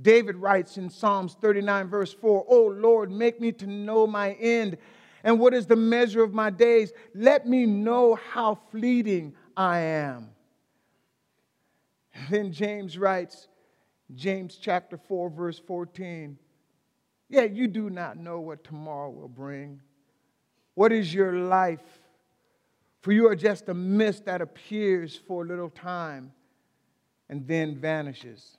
David 0.00 0.36
writes 0.36 0.76
in 0.76 0.90
Psalms 0.90 1.36
39, 1.40 1.88
verse 1.88 2.12
4, 2.12 2.46
Oh 2.48 2.66
Lord, 2.66 3.10
make 3.10 3.40
me 3.40 3.52
to 3.52 3.66
know 3.66 4.06
my 4.06 4.32
end, 4.32 4.76
and 5.22 5.38
what 5.38 5.54
is 5.54 5.66
the 5.66 5.76
measure 5.76 6.22
of 6.22 6.34
my 6.34 6.50
days? 6.50 6.92
Let 7.14 7.46
me 7.46 7.64
know 7.64 8.14
how 8.14 8.58
fleeting 8.70 9.34
I 9.56 9.78
am. 9.80 10.30
Then 12.30 12.52
James 12.52 12.98
writes, 12.98 13.48
James 14.14 14.56
chapter 14.60 14.96
4, 14.96 15.30
verse 15.30 15.58
14. 15.58 16.38
Yeah, 17.28 17.42
you 17.42 17.66
do 17.66 17.90
not 17.90 18.16
know 18.16 18.40
what 18.40 18.64
tomorrow 18.64 19.10
will 19.10 19.28
bring. 19.28 19.80
What 20.74 20.92
is 20.92 21.12
your 21.12 21.32
life? 21.32 22.00
For 23.02 23.12
you 23.12 23.28
are 23.28 23.36
just 23.36 23.68
a 23.68 23.74
mist 23.74 24.26
that 24.26 24.40
appears 24.40 25.20
for 25.26 25.44
a 25.44 25.46
little 25.46 25.70
time 25.70 26.32
and 27.28 27.46
then 27.46 27.76
vanishes. 27.76 28.56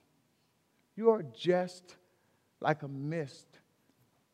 You 0.96 1.10
are 1.10 1.22
just 1.22 1.96
like 2.60 2.82
a 2.82 2.88
mist 2.88 3.46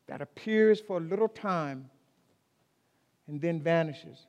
that 0.07 0.23
appears 0.23 0.81
for 0.81 0.99
a 0.99 1.01
little 1.01 1.29
time 1.29 1.91
and 3.27 3.41
then 3.41 3.61
vanishes. 3.61 4.27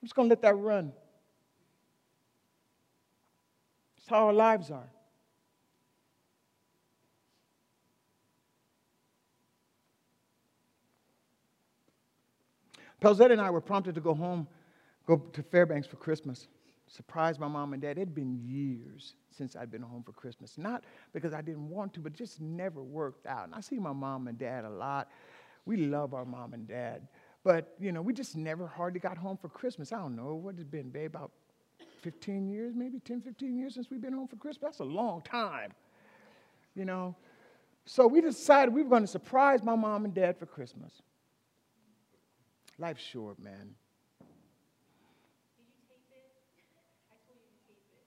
I'm 0.00 0.06
just 0.06 0.14
going 0.14 0.28
to 0.28 0.32
let 0.32 0.42
that 0.42 0.56
run. 0.56 0.92
It's 3.96 4.08
how 4.08 4.26
our 4.26 4.32
lives 4.32 4.70
are. 4.70 4.93
Pelzette 13.04 13.32
and 13.32 13.40
I 13.40 13.50
were 13.50 13.60
prompted 13.60 13.94
to 13.96 14.00
go 14.00 14.14
home, 14.14 14.48
go 15.06 15.18
to 15.18 15.42
Fairbanks 15.42 15.86
for 15.86 15.96
Christmas. 15.96 16.48
Surprise 16.86 17.38
my 17.38 17.48
mom 17.48 17.74
and 17.74 17.82
dad. 17.82 17.98
It 17.98 18.00
had 18.00 18.14
been 18.14 18.40
years 18.42 19.16
since 19.30 19.56
I'd 19.56 19.70
been 19.70 19.82
home 19.82 20.02
for 20.02 20.12
Christmas. 20.12 20.56
Not 20.56 20.84
because 21.12 21.34
I 21.34 21.42
didn't 21.42 21.68
want 21.68 21.92
to, 21.94 22.00
but 22.00 22.14
just 22.14 22.40
never 22.40 22.82
worked 22.82 23.26
out. 23.26 23.44
And 23.44 23.54
I 23.54 23.60
see 23.60 23.78
my 23.78 23.92
mom 23.92 24.26
and 24.26 24.38
dad 24.38 24.64
a 24.64 24.70
lot. 24.70 25.10
We 25.66 25.76
love 25.76 26.14
our 26.14 26.24
mom 26.24 26.54
and 26.54 26.66
dad. 26.66 27.06
But, 27.42 27.74
you 27.78 27.92
know, 27.92 28.00
we 28.00 28.14
just 28.14 28.36
never 28.36 28.66
hardly 28.66 29.00
got 29.00 29.18
home 29.18 29.36
for 29.36 29.50
Christmas. 29.50 29.92
I 29.92 29.98
don't 29.98 30.16
know, 30.16 30.34
what 30.34 30.54
it's 30.54 30.64
been, 30.64 30.88
babe? 30.88 31.14
About 31.14 31.30
15 32.00 32.48
years, 32.48 32.74
maybe 32.74 33.00
10, 33.00 33.20
15 33.20 33.54
years 33.54 33.74
since 33.74 33.90
we've 33.90 34.00
been 34.00 34.14
home 34.14 34.28
for 34.28 34.36
Christmas? 34.36 34.62
That's 34.62 34.78
a 34.78 34.90
long 34.90 35.20
time, 35.20 35.72
you 36.74 36.86
know. 36.86 37.14
So 37.84 38.06
we 38.06 38.22
decided 38.22 38.72
we 38.72 38.82
were 38.82 38.88
going 38.88 39.02
to 39.02 39.06
surprise 39.06 39.62
my 39.62 39.74
mom 39.74 40.06
and 40.06 40.14
dad 40.14 40.38
for 40.38 40.46
Christmas. 40.46 41.02
Life's 42.78 43.02
short, 43.02 43.38
man. 43.38 43.74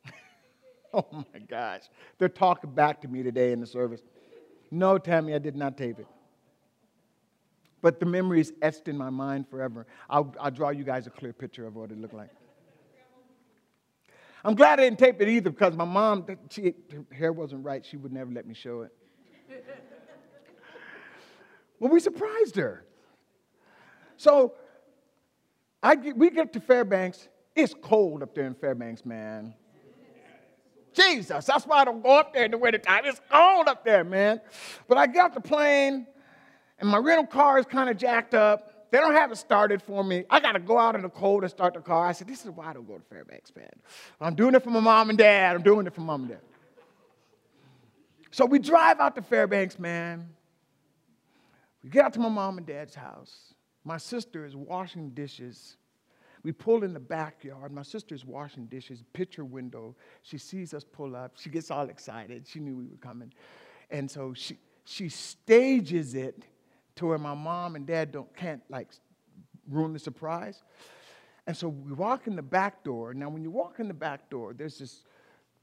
oh 0.94 1.06
my 1.12 1.40
gosh. 1.40 1.84
They're 2.18 2.28
talking 2.30 2.72
back 2.72 3.02
to 3.02 3.08
me 3.08 3.24
today 3.24 3.52
in 3.54 3.60
the 3.62 3.68
service. 3.68 4.02
No, 4.72 4.98
Tammy, 4.98 5.34
I 5.34 5.40
did 5.40 5.56
not 5.56 5.78
tape 5.78 6.00
it. 6.00 6.08
but 7.82 8.00
the 8.00 8.06
memory 8.06 8.42
is 8.42 8.52
etched 8.62 8.90
in 8.90 8.98
my 8.98 9.10
mind 9.10 9.48
forever. 9.50 9.88
I'll, 10.10 10.36
I'll 10.40 10.52
draw 10.52 10.70
you 10.70 10.84
guys 10.84 11.08
a 11.08 11.10
clear 11.10 11.32
picture 11.32 11.66
of 11.66 11.76
what 11.76 11.92
it 11.92 11.98
looked 11.98 12.14
like. 12.14 12.30
I'm 14.44 14.56
glad 14.56 14.80
I 14.80 14.84
didn't 14.84 15.00
tape 15.00 15.22
it 15.22 15.30
either 15.30 15.50
because 15.50 15.76
my 15.76 15.86
mom, 15.86 16.26
she, 16.50 16.74
her 16.92 17.06
hair 17.16 17.34
wasn't 17.34 17.66
right. 17.66 17.86
She 17.86 17.98
would 17.98 18.12
never 18.12 18.32
let 18.32 18.46
me 18.46 18.54
show 18.54 18.82
it. 18.82 18.92
well, 21.80 21.92
we 21.92 22.00
surprised 22.00 22.56
her. 22.58 22.86
So 24.18 24.54
I 25.82 25.96
get, 25.96 26.18
we 26.18 26.30
get 26.30 26.52
to 26.54 26.60
Fairbanks. 26.60 27.28
It's 27.56 27.74
cold 27.82 28.24
up 28.24 28.36
there 28.36 28.46
in 28.46 28.54
Fairbanks, 28.54 29.06
man. 29.06 29.54
Jesus, 30.94 31.46
that's 31.46 31.66
why 31.66 31.78
I 31.78 31.86
don't 31.86 32.02
go 32.02 32.18
up 32.18 32.34
there 32.34 32.46
in 32.46 32.52
the 32.52 32.58
wintertime. 32.58 33.04
It's 33.06 33.22
cold 33.32 33.68
up 33.68 33.86
there, 33.86 34.04
man. 34.04 34.42
But 34.88 34.98
I 34.98 35.06
get 35.06 35.26
off 35.26 35.34
the 35.36 35.42
plane, 35.42 36.08
and 36.80 36.90
my 36.90 36.98
rental 36.98 37.28
car 37.28 37.60
is 37.60 37.68
kind 37.68 37.90
of 37.90 37.98
jacked 37.98 38.34
up. 38.34 38.90
They 38.90 38.98
don't 38.98 39.14
have 39.14 39.32
it 39.32 39.38
started 39.38 39.82
for 39.82 40.04
me. 40.04 40.24
I 40.30 40.40
got 40.40 40.54
to 40.54 40.60
go 40.60 40.80
out 40.80 40.96
in 40.96 41.02
the 41.02 41.10
cold 41.10 41.44
and 41.44 41.52
start 41.52 41.74
the 41.74 41.82
car. 41.82 42.08
I 42.08 42.14
said, 42.14 42.28
This 42.28 42.44
is 42.46 42.52
why 42.52 42.70
I 42.70 42.74
don't 42.74 42.88
go 42.88 42.98
to 42.98 43.04
Fairbanks, 43.04 43.52
man. 43.56 43.70
I'm 44.20 44.34
doing 44.34 44.56
it 44.56 44.64
for 44.64 44.70
my 44.72 44.80
mom 44.80 45.10
and 45.10 45.18
dad. 45.18 45.56
I'm 45.56 45.62
doing 45.62 45.86
it 45.86 45.94
for 45.94 46.02
mom 46.02 46.22
and 46.22 46.30
dad. 46.32 46.42
So 48.32 48.46
we 48.46 48.60
drive 48.60 49.00
out 49.00 49.16
to 49.16 49.22
Fairbanks, 49.22 49.78
man. 49.78 50.30
We 51.84 51.90
get 51.90 52.06
out 52.06 52.14
to 52.14 52.20
my 52.20 52.30
mom 52.30 52.58
and 52.58 52.66
dad's 52.66 52.96
house. 52.96 53.54
My 53.88 53.98
sister 53.98 54.46
is 54.46 54.54
washing 54.54 55.12
dishes. 55.12 55.78
We 56.44 56.52
pull 56.52 56.84
in 56.84 56.94
the 56.94 57.00
backyard. 57.00 57.72
My 57.72 57.84
sister's 57.84 58.26
washing 58.26 58.66
dishes, 58.66 59.02
picture 59.14 59.46
window. 59.46 59.96
She 60.24 60.38
sees 60.38 60.74
us 60.74 60.84
pull 60.84 61.16
up. 61.16 61.38
She 61.38 61.50
gets 61.50 61.72
all 61.72 61.88
excited. 61.88 62.46
She 62.46 62.60
knew 62.60 62.76
we 62.76 62.86
were 62.86 62.98
coming. 62.98 63.32
And 63.90 64.12
so 64.12 64.34
she, 64.34 64.58
she 64.84 65.08
stages 65.08 66.16
it 66.16 66.44
to 66.98 67.06
where 67.06 67.18
my 67.18 67.34
mom 67.34 67.78
and 67.78 67.88
dad 67.88 68.12
don't, 68.12 68.36
can't 68.36 68.62
like 68.70 68.90
ruin 69.70 69.94
the 69.94 70.00
surprise. 70.00 70.64
And 71.48 71.56
so 71.56 71.70
we 71.70 71.94
walk 71.94 72.28
in 72.28 72.36
the 72.36 72.42
back 72.42 72.84
door. 72.84 73.14
Now, 73.14 73.30
when 73.30 73.42
you 73.42 73.52
walk 73.52 73.80
in 73.80 73.88
the 73.88 73.94
back 73.94 74.30
door, 74.30 74.54
there's 74.54 74.80
this 74.80 75.06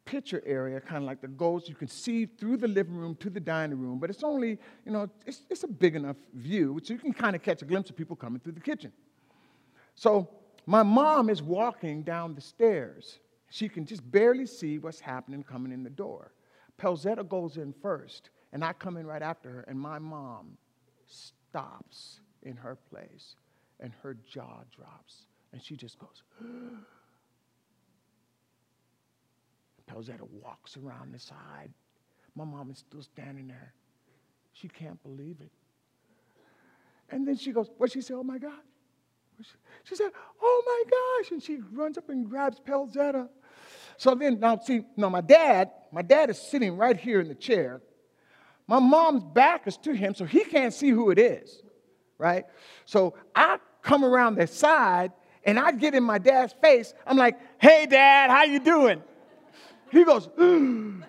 picture 0.04 0.42
area, 0.44 0.80
kind 0.80 1.02
of 1.02 1.04
like 1.04 1.20
the 1.20 1.28
ghost. 1.28 1.68
You 1.68 1.74
can 1.74 1.88
see 1.88 2.26
through 2.26 2.58
the 2.58 2.68
living 2.68 2.96
room 2.96 3.14
to 3.16 3.30
the 3.30 3.40
dining 3.40 3.78
room, 3.78 3.98
but 3.98 4.10
it's 4.10 4.22
only, 4.22 4.58
you 4.84 4.92
know, 4.92 5.08
it's, 5.26 5.42
it's 5.50 5.64
a 5.64 5.68
big 5.68 5.96
enough 5.96 6.16
view, 6.34 6.78
so 6.82 6.92
you 6.92 6.98
can 6.98 7.12
kind 7.12 7.34
of 7.34 7.42
catch 7.42 7.62
a 7.62 7.64
glimpse 7.64 7.90
of 7.90 7.96
people 7.96 8.16
coming 8.16 8.40
through 8.40 8.52
the 8.52 8.60
kitchen. 8.60 8.92
So 9.94 10.28
my 10.66 10.82
mom 10.82 11.30
is 11.30 11.42
walking 11.42 12.02
down 12.02 12.34
the 12.34 12.40
stairs. 12.40 13.18
She 13.50 13.68
can 13.68 13.86
just 13.86 14.10
barely 14.10 14.46
see 14.46 14.78
what's 14.78 15.00
happening 15.00 15.42
coming 15.42 15.72
in 15.72 15.82
the 15.82 15.90
door. 15.90 16.32
Pelzetta 16.78 17.28
goes 17.28 17.56
in 17.56 17.72
first, 17.82 18.30
and 18.52 18.64
I 18.64 18.72
come 18.72 18.96
in 18.96 19.06
right 19.06 19.22
after 19.22 19.50
her, 19.50 19.64
and 19.68 19.78
my 19.78 19.98
mom 19.98 20.56
stops 21.06 22.20
in 22.42 22.56
her 22.56 22.76
place, 22.90 23.36
and 23.80 23.92
her 24.02 24.16
jaw 24.28 24.62
drops, 24.74 25.26
and 25.52 25.62
she 25.62 25.76
just 25.76 25.98
goes, 25.98 26.22
Pelzetta 29.90 30.28
walks 30.42 30.76
around 30.76 31.12
the 31.12 31.18
side. 31.18 31.72
My 32.34 32.44
mom 32.44 32.70
is 32.70 32.78
still 32.78 33.02
standing 33.02 33.48
there. 33.48 33.72
She 34.52 34.68
can't 34.68 35.00
believe 35.02 35.36
it. 35.40 35.50
And 37.10 37.26
then 37.26 37.36
she 37.36 37.52
goes, 37.52 37.70
What 37.76 37.92
she 37.92 38.00
say? 38.00 38.14
Oh 38.14 38.24
my 38.24 38.38
God. 38.38 38.52
She 39.84 39.96
said, 39.96 40.10
Oh 40.40 40.62
my 40.66 41.22
gosh. 41.22 41.32
And 41.32 41.42
she 41.42 41.58
runs 41.72 41.98
up 41.98 42.08
and 42.08 42.28
grabs 42.28 42.60
Pelzetta. 42.60 43.28
So 43.96 44.14
then, 44.14 44.40
now 44.40 44.58
see, 44.58 44.82
now 44.96 45.08
my 45.08 45.20
dad, 45.20 45.70
my 45.92 46.02
dad 46.02 46.30
is 46.30 46.38
sitting 46.38 46.76
right 46.76 46.96
here 46.96 47.20
in 47.20 47.28
the 47.28 47.34
chair. 47.34 47.80
My 48.66 48.78
mom's 48.78 49.22
back 49.22 49.66
is 49.66 49.76
to 49.78 49.92
him, 49.92 50.14
so 50.14 50.24
he 50.24 50.44
can't 50.44 50.72
see 50.72 50.88
who 50.88 51.10
it 51.10 51.18
is, 51.18 51.62
right? 52.18 52.44
So 52.86 53.14
I 53.34 53.58
come 53.82 54.04
around 54.04 54.36
the 54.36 54.46
side 54.46 55.12
and 55.44 55.58
I 55.58 55.72
get 55.72 55.94
in 55.94 56.02
my 56.02 56.18
dad's 56.18 56.54
face. 56.54 56.94
I'm 57.06 57.18
like, 57.18 57.38
hey, 57.58 57.86
dad, 57.86 58.30
how 58.30 58.44
you 58.44 58.58
doing? 58.58 59.02
He 59.94 60.04
goes, 60.04 60.28
no, 60.36 61.00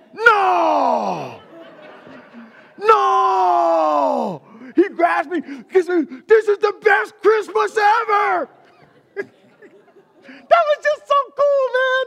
no. 2.78 4.42
He 4.76 4.90
grabs 4.90 5.28
me. 5.28 5.42
He 5.72 5.82
says, 5.82 6.06
this 6.28 6.48
is 6.48 6.60
the 6.60 6.74
best 6.84 7.16
Christmas 7.20 7.76
ever. 7.76 8.48
that 9.16 9.26
was 10.38 10.78
just 10.84 11.08
so 11.08 11.16
cool, 11.36 11.68
man. 11.74 12.06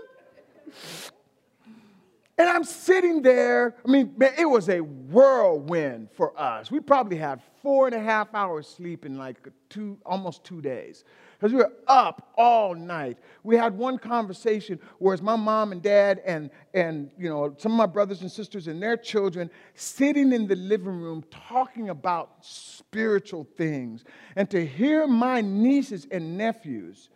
And 2.38 2.48
I'm 2.48 2.62
sitting 2.62 3.22
there. 3.22 3.74
I 3.85 3.90
mean, 3.90 4.14
man, 4.16 4.35
it 4.38 4.46
was 4.46 4.68
a 4.68 4.79
whirlwind 4.79 6.11
for 6.12 6.38
us. 6.40 6.70
We 6.70 6.79
probably 6.79 7.16
had 7.16 7.42
four 7.61 7.87
and 7.87 7.96
a 7.96 8.00
half 8.00 8.33
hours 8.37 8.68
sleep 8.68 9.05
in 9.05 9.18
like 9.18 9.48
two, 9.68 9.98
almost 10.07 10.44
two 10.44 10.62
days 10.62 11.03
because 11.38 11.53
we 11.53 11.59
were 11.59 11.72
up 11.87 12.33
all 12.37 12.74
night. 12.74 13.18
We 13.44 13.57
had 13.57 13.77
one 13.79 13.98
conversation 13.98 14.81
where 14.98 15.14
it's 15.14 15.22
my 15.22 15.37
mom 15.37 15.70
and 15.70 15.81
dad 15.81 16.20
and, 16.27 16.51
and 16.74 17.11
you 17.16 17.29
know, 17.29 17.55
some 17.59 17.72
of 17.72 17.79
my 17.79 17.87
brothers 17.87 18.22
and 18.22 18.31
sisters 18.31 18.66
and 18.66 18.83
their 18.83 18.96
children 18.96 19.48
sitting 19.74 20.33
in 20.33 20.48
the 20.48 20.57
living 20.57 21.01
room 21.01 21.24
talking 21.31 21.90
about 21.90 22.33
spiritual 22.40 23.46
things. 23.57 24.05
And 24.35 24.51
to 24.51 24.66
hear 24.66 25.07
my 25.07 25.40
nieces 25.40 26.09
and 26.11 26.37
nephews 26.37 27.09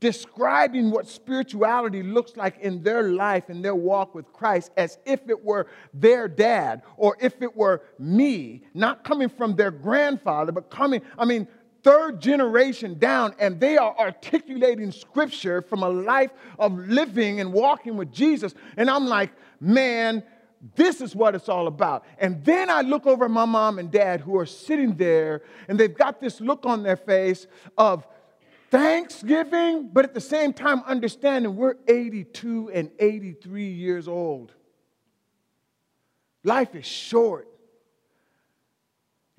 describing 0.00 0.90
what 0.90 1.08
spirituality 1.08 2.02
looks 2.02 2.36
like 2.36 2.58
in 2.60 2.82
their 2.82 3.02
life 3.02 3.48
and 3.48 3.64
their 3.64 3.74
walk 3.74 4.14
with 4.14 4.32
Christ 4.32 4.70
as 4.76 4.98
if 5.04 5.28
it 5.28 5.44
were 5.44 5.66
their 5.92 6.28
dad 6.28 6.82
or 6.96 7.16
if 7.20 7.42
it 7.42 7.56
were 7.56 7.82
me, 7.98 8.62
not 8.74 9.02
coming 9.02 9.28
from 9.28 9.56
their 9.56 9.72
grandfather, 9.72 10.52
but 10.52 10.70
coming, 10.70 11.02
I 11.18 11.24
mean, 11.24 11.48
third 11.82 12.20
generation 12.20 12.98
down, 12.98 13.34
and 13.38 13.60
they 13.60 13.76
are 13.76 13.96
articulating 13.98 14.92
scripture 14.92 15.62
from 15.62 15.82
a 15.82 15.88
life 15.88 16.30
of 16.58 16.76
living 16.78 17.40
and 17.40 17.52
walking 17.52 17.96
with 17.96 18.12
Jesus. 18.12 18.54
And 18.76 18.90
I'm 18.90 19.06
like, 19.06 19.30
man, 19.60 20.22
this 20.74 21.00
is 21.00 21.14
what 21.14 21.34
it's 21.34 21.48
all 21.48 21.66
about. 21.66 22.04
And 22.18 22.44
then 22.44 22.68
I 22.68 22.80
look 22.80 23.06
over 23.06 23.28
my 23.28 23.44
mom 23.44 23.78
and 23.78 23.90
dad 23.90 24.20
who 24.20 24.36
are 24.38 24.46
sitting 24.46 24.94
there, 24.96 25.42
and 25.68 25.78
they've 25.78 25.96
got 25.96 26.20
this 26.20 26.40
look 26.40 26.66
on 26.66 26.82
their 26.82 26.96
face 26.96 27.46
of 27.76 28.06
thanksgiving, 28.70 29.90
but 29.92 30.04
at 30.04 30.14
the 30.14 30.20
same 30.20 30.52
time, 30.52 30.82
understanding 30.86 31.56
we're 31.56 31.76
82 31.86 32.70
and 32.72 32.90
83 32.98 33.66
years 33.66 34.08
old. 34.08 34.52
Life 36.44 36.74
is 36.74 36.86
short. 36.86 37.48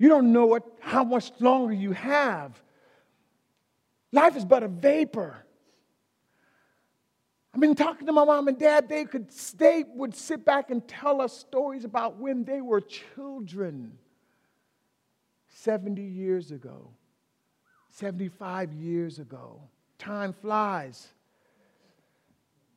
You 0.00 0.08
don't 0.08 0.32
know 0.32 0.46
what, 0.46 0.64
how 0.80 1.04
much 1.04 1.30
longer 1.40 1.74
you 1.74 1.92
have. 1.92 2.58
Life 4.12 4.34
is 4.34 4.46
but 4.46 4.62
a 4.62 4.68
vapor. 4.68 5.44
I've 7.52 7.60
been 7.60 7.74
talking 7.74 8.06
to 8.06 8.12
my 8.12 8.24
mom 8.24 8.48
and 8.48 8.58
dad. 8.58 8.88
They 8.88 9.04
could 9.04 9.28
they 9.58 9.84
would 9.94 10.14
sit 10.14 10.42
back 10.42 10.70
and 10.70 10.88
tell 10.88 11.20
us 11.20 11.36
stories 11.36 11.84
about 11.84 12.16
when 12.16 12.44
they 12.44 12.62
were 12.62 12.80
children 12.80 13.92
70 15.48 16.00
years 16.00 16.50
ago, 16.50 16.88
75 17.90 18.72
years 18.72 19.18
ago. 19.18 19.60
Time 19.98 20.32
flies. 20.32 21.08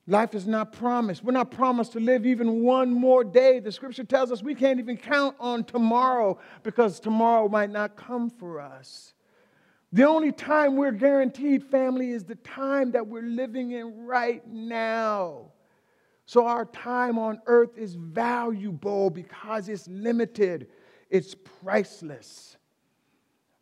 Life 0.06 0.36
is 0.36 0.46
not 0.46 0.74
promised. 0.74 1.24
We're 1.24 1.32
not 1.32 1.50
promised 1.50 1.94
to 1.94 2.00
live 2.00 2.26
even 2.26 2.62
one 2.62 2.92
more 2.92 3.24
day. 3.24 3.60
The 3.60 3.72
scripture 3.72 4.04
tells 4.04 4.32
us 4.32 4.44
we 4.44 4.54
can't 4.54 4.80
even 4.80 4.98
count 4.98 5.36
on 5.40 5.64
tomorrow 5.64 6.38
because 6.62 7.00
tomorrow 7.00 7.48
might 7.48 7.70
not 7.70 7.96
come 7.96 8.30
for 8.30 8.60
us. 8.60 9.14
The 9.94 10.06
only 10.06 10.32
time 10.32 10.76
we're 10.76 10.92
guaranteed, 10.92 11.64
family, 11.64 12.12
is 12.12 12.26
the 12.26 12.36
time 12.36 12.92
that 12.92 13.08
we're 13.08 13.22
living 13.22 13.72
in 13.72 14.06
right 14.06 14.46
now. 14.48 15.52
So 16.26 16.48
our 16.48 16.66
time 16.66 17.18
on 17.18 17.42
earth 17.46 17.78
is 17.78 17.96
valuable 17.96 19.10
because 19.10 19.70
it's 19.70 19.88
limited, 19.88 20.68
it's 21.10 21.36
priceless. 21.36 22.58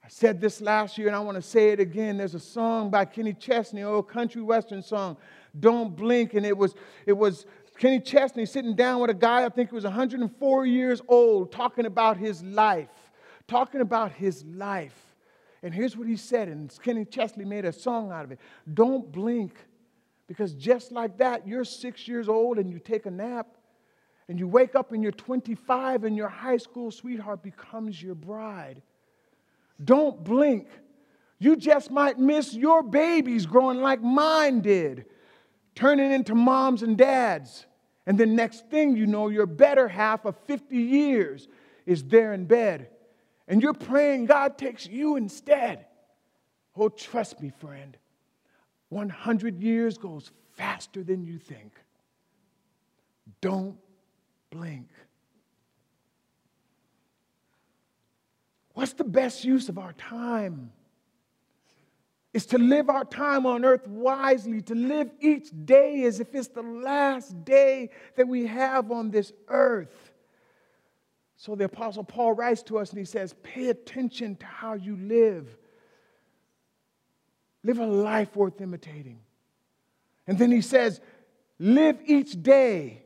I 0.04 0.08
said 0.08 0.42
this 0.42 0.62
last 0.62 0.98
year 0.98 1.08
and 1.08 1.16
I 1.16 1.20
want 1.20 1.36
to 1.36 1.42
say 1.42 1.70
it 1.70 1.80
again. 1.80 2.18
There's 2.18 2.34
a 2.34 2.40
song 2.40 2.90
by 2.90 3.06
Kenny 3.06 3.34
Chesney, 3.34 3.84
old 3.84 4.10
country 4.10 4.42
western 4.42 4.82
song 4.82 5.18
don't 5.60 5.96
blink. 5.96 6.34
And 6.34 6.46
it 6.46 6.58
was, 6.58 6.76
it 7.06 7.14
was 7.14 7.46
Kenny 7.78 8.00
Chesney 8.00 8.46
sitting 8.46 8.76
down 8.76 9.02
with 9.02 9.10
a 9.10 9.16
guy, 9.16 9.44
I 9.44 9.50
think 9.50 9.70
he 9.70 9.76
was 9.76 9.84
104 9.84 10.66
years 10.66 11.02
old, 11.08 11.52
talking 11.52 11.86
about 11.86 12.18
his 12.18 12.44
life. 12.44 12.90
Talking 13.48 13.82
about 13.82 14.12
his 14.12 14.46
life. 14.46 15.16
And 15.64 15.74
here's 15.74 15.96
what 15.96 16.08
he 16.08 16.16
said, 16.16 16.48
and 16.48 16.72
Kenny 16.82 17.06
Chesney 17.06 17.46
made 17.46 17.66
a 17.66 17.74
song 17.74 18.12
out 18.12 18.24
of 18.24 18.32
it 18.32 18.40
Don't 18.74 19.12
blink, 19.12 19.56
because 20.28 20.54
just 20.54 20.92
like 20.92 21.18
that, 21.18 21.48
you're 21.48 21.66
six 21.66 22.08
years 22.08 22.30
old 22.30 22.58
and 22.58 22.70
you 22.70 22.80
take 22.80 23.06
a 23.06 23.12
nap, 23.12 23.48
and 24.28 24.40
you 24.40 24.48
wake 24.48 24.76
up 24.76 24.92
and 24.92 25.04
you're 25.04 25.12
25, 25.12 26.04
and 26.04 26.16
your 26.16 26.30
high 26.30 26.58
school 26.58 26.90
sweetheart 26.90 27.44
becomes 27.44 28.02
your 28.02 28.16
bride. 28.16 28.82
Don't 29.84 30.24
blink. 30.24 30.68
You 31.40 31.56
just 31.56 31.90
might 31.90 32.20
miss 32.20 32.54
your 32.54 32.84
babies 32.84 33.46
growing 33.46 33.82
like 33.82 34.02
mine 34.02 34.62
did 34.62 35.06
turning 35.76 36.12
into 36.12 36.36
moms 36.36 36.84
and 36.84 36.98
dads. 36.98 37.66
And 38.06 38.18
the 38.18 38.26
next 38.26 38.70
thing 38.70 38.96
you 38.96 39.06
know, 39.06 39.30
your 39.30 39.46
better 39.46 39.88
half 39.88 40.26
of 40.26 40.36
50 40.46 40.76
years 40.76 41.48
is 41.86 42.04
there 42.04 42.34
in 42.34 42.46
bed. 42.46 42.90
and 43.48 43.62
you're 43.62 43.74
praying 43.74 44.28
God 44.28 44.58
takes 44.58 44.88
you 44.88 45.18
instead, 45.18 45.86
oh, 46.76 46.88
trust 46.90 47.42
me, 47.42 47.52
friend, 47.60 47.98
100 48.90 49.62
years 49.62 49.98
goes 49.98 50.32
faster 50.54 51.04
than 51.04 51.26
you 51.26 51.38
think. 51.38 51.74
Don't 53.42 53.78
blink. 54.52 54.88
What's 58.74 58.94
the 58.94 59.04
best 59.04 59.44
use 59.44 59.70
of 59.70 59.78
our 59.78 59.94
time? 59.94 60.72
Is 62.34 62.46
to 62.48 62.58
live 62.58 62.90
our 62.90 63.04
time 63.04 63.46
on 63.46 63.66
earth 63.66 63.86
wisely, 63.88 64.62
to 64.62 64.76
live 64.76 65.12
each 65.20 65.50
day 65.66 66.04
as 66.06 66.22
if 66.22 66.34
it's 66.34 66.48
the 66.48 66.62
last 66.62 67.44
day 67.44 67.90
that 68.16 68.28
we 68.28 68.48
have 68.48 68.90
on 68.90 69.12
this 69.12 69.34
earth. 69.50 70.12
So 71.36 71.56
the 71.56 71.66
Apostle 71.66 72.04
Paul 72.06 72.34
writes 72.34 72.64
to 72.64 72.78
us 72.78 72.92
and 72.92 73.00
he 73.00 73.06
says, 73.06 73.36
Pay 73.44 73.70
attention 73.70 74.38
to 74.38 74.46
how 74.46 74.76
you 74.76 74.96
live. 74.96 75.58
Live 77.64 77.80
a 77.80 77.86
life 77.86 78.36
worth 78.36 78.62
imitating. 78.62 79.20
And 80.26 80.38
then 80.38 80.52
he 80.52 80.62
says, 80.62 81.02
Live 81.60 82.00
each 82.06 82.42
day 82.42 83.04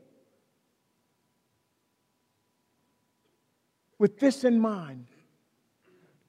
with 3.98 4.18
this 4.18 4.44
in 4.44 4.60
mind 4.60 5.06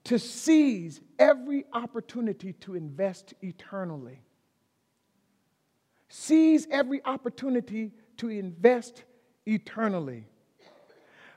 to 0.08 0.17
seize 0.17 1.02
every 1.20 1.65
opportunity 1.74 2.54
to 2.54 2.76
invest 2.76 3.34
eternally. 3.41 4.22
Seize 6.08 6.65
every 6.72 7.04
opportunity 7.04 7.91
to 8.15 8.30
invest 8.30 9.04
eternally. 9.46 10.24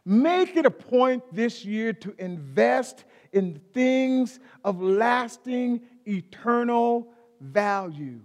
Make 0.04 0.54
it 0.54 0.66
a 0.66 0.70
point 0.70 1.24
this 1.34 1.64
year 1.64 1.92
to 1.94 2.14
invest 2.16 3.02
in 3.32 3.60
things 3.74 4.38
of 4.64 4.80
lasting, 4.80 5.80
eternal 6.06 7.08
value. 7.40 8.20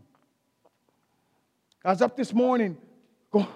I 1.83 1.89
was 1.89 2.03
up 2.03 2.15
this 2.15 2.33
morning, 2.33 2.77
go, 3.31 3.47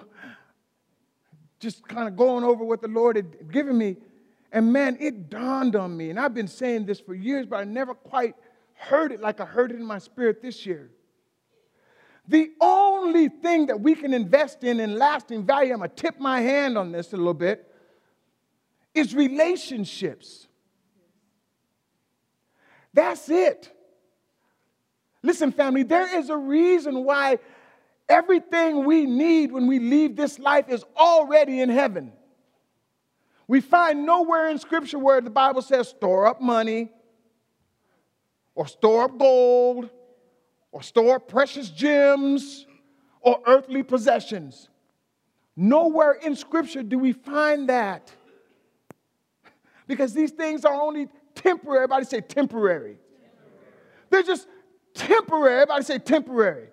just 1.60 1.86
kind 1.86 2.08
of 2.08 2.16
going 2.16 2.42
over 2.42 2.64
what 2.64 2.82
the 2.82 2.88
Lord 2.88 3.14
had 3.14 3.52
given 3.52 3.78
me. 3.78 3.96
And 4.52 4.72
man, 4.72 4.96
it 5.00 5.30
dawned 5.30 5.76
on 5.76 5.96
me, 5.96 6.10
and 6.10 6.18
I've 6.18 6.34
been 6.34 6.48
saying 6.48 6.86
this 6.86 7.00
for 7.00 7.14
years, 7.14 7.46
but 7.46 7.56
I 7.56 7.64
never 7.64 7.94
quite 7.94 8.34
heard 8.74 9.12
it 9.12 9.20
like 9.20 9.40
I 9.40 9.44
heard 9.44 9.70
it 9.70 9.76
in 9.76 9.84
my 9.84 9.98
spirit 9.98 10.42
this 10.42 10.66
year. 10.66 10.90
The 12.26 12.50
only 12.60 13.28
thing 13.28 13.66
that 13.66 13.80
we 13.80 13.94
can 13.94 14.12
invest 14.14 14.64
in 14.64 14.80
in 14.80 14.96
lasting 14.96 15.44
value, 15.44 15.72
I'm 15.72 15.80
gonna 15.80 15.88
tip 15.88 16.18
my 16.18 16.40
hand 16.40 16.78
on 16.78 16.90
this 16.92 17.12
a 17.12 17.16
little 17.16 17.34
bit, 17.34 17.72
is 18.94 19.14
relationships. 19.14 20.48
That's 22.92 23.28
it. 23.28 23.70
Listen, 25.22 25.52
family, 25.52 25.82
there 25.82 26.18
is 26.18 26.30
a 26.30 26.36
reason 26.36 27.04
why 27.04 27.38
everything 28.08 28.84
we 28.84 29.06
need 29.06 29.52
when 29.52 29.66
we 29.66 29.78
leave 29.78 30.16
this 30.16 30.38
life 30.38 30.68
is 30.68 30.84
already 30.96 31.60
in 31.60 31.68
heaven. 31.68 32.12
We 33.50 33.60
find 33.60 34.06
nowhere 34.06 34.48
in 34.48 34.60
Scripture 34.60 35.00
where 35.00 35.20
the 35.20 35.28
Bible 35.28 35.60
says 35.60 35.88
store 35.88 36.24
up 36.24 36.40
money, 36.40 36.88
or 38.54 38.68
store 38.68 39.02
up 39.02 39.18
gold, 39.18 39.90
or 40.70 40.84
store 40.84 41.16
up 41.16 41.26
precious 41.26 41.68
gems, 41.68 42.64
or 43.20 43.40
earthly 43.48 43.82
possessions. 43.82 44.68
Nowhere 45.56 46.12
in 46.12 46.36
Scripture 46.36 46.84
do 46.84 46.96
we 46.96 47.10
find 47.10 47.68
that. 47.70 48.12
Because 49.88 50.14
these 50.14 50.30
things 50.30 50.64
are 50.64 50.80
only 50.80 51.08
temporary. 51.34 51.78
Everybody 51.78 52.04
say 52.04 52.20
temporary. 52.20 52.98
They're 54.10 54.22
just 54.22 54.46
temporary. 54.94 55.62
Everybody 55.62 55.82
say 55.82 55.98
temporary. 55.98 56.68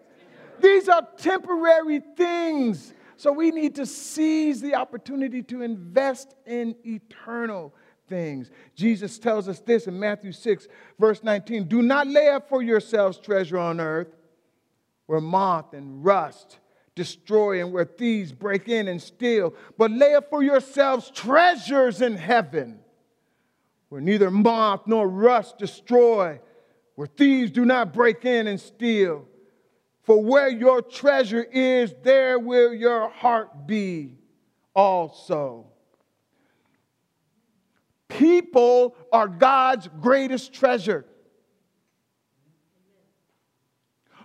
These 0.61 0.89
are 0.89 1.07
temporary 1.17 2.03
things. 2.15 2.93
So 3.17 3.32
we 3.32 3.51
need 3.51 3.75
to 3.75 3.86
seize 3.86 4.62
the 4.62 4.75
opportunity 4.75 5.43
to 5.43 5.62
invest 5.62 6.36
in 6.45 6.75
eternal 6.86 7.73
things. 8.08 8.49
Jesus 8.75 9.19
tells 9.19 9.49
us 9.49 9.60
this 9.60 9.88
in 9.88 9.99
Matthew 9.99 10.32
6, 10.32 10.67
verse 10.99 11.23
19 11.23 11.65
Do 11.65 11.82
not 11.82 12.08
lay 12.08 12.30
up 12.30 12.47
for 12.47 12.62
yourselves 12.62 13.17
treasure 13.17 13.58
on 13.58 13.80
earth 13.80 14.15
where 15.08 15.21
moth 15.21 15.73
and 15.73 16.03
rust 16.06 16.60
destroy 16.95 17.62
and 17.62 17.71
where 17.71 17.86
thieves 17.86 18.32
break 18.32 18.69
in 18.69 18.88
and 18.88 19.01
steal, 19.01 19.53
but 19.77 19.91
lay 19.91 20.15
up 20.15 20.30
for 20.30 20.41
yourselves 20.41 21.12
treasures 21.12 22.01
in 22.01 22.15
heaven 22.15 22.80
where 23.89 24.01
neither 24.01 24.30
moth 24.30 24.82
nor 24.86 25.08
rust 25.08 25.58
destroy, 25.58 26.39
where 26.95 27.08
thieves 27.08 27.51
do 27.51 27.65
not 27.65 27.93
break 27.93 28.25
in 28.25 28.47
and 28.47 28.60
steal. 28.60 29.25
For 30.08 30.24
where 30.24 30.48
your 30.48 30.82
treasure 30.82 31.43
is, 31.43 31.93
there 32.02 32.39
will 32.39 32.74
your 32.74 33.10
heart 33.10 33.67
be 33.67 34.13
also. 34.74 35.65
People 38.08 38.96
are 39.12 39.28
God's 39.28 39.89
greatest 40.00 40.54
treasure. 40.54 41.06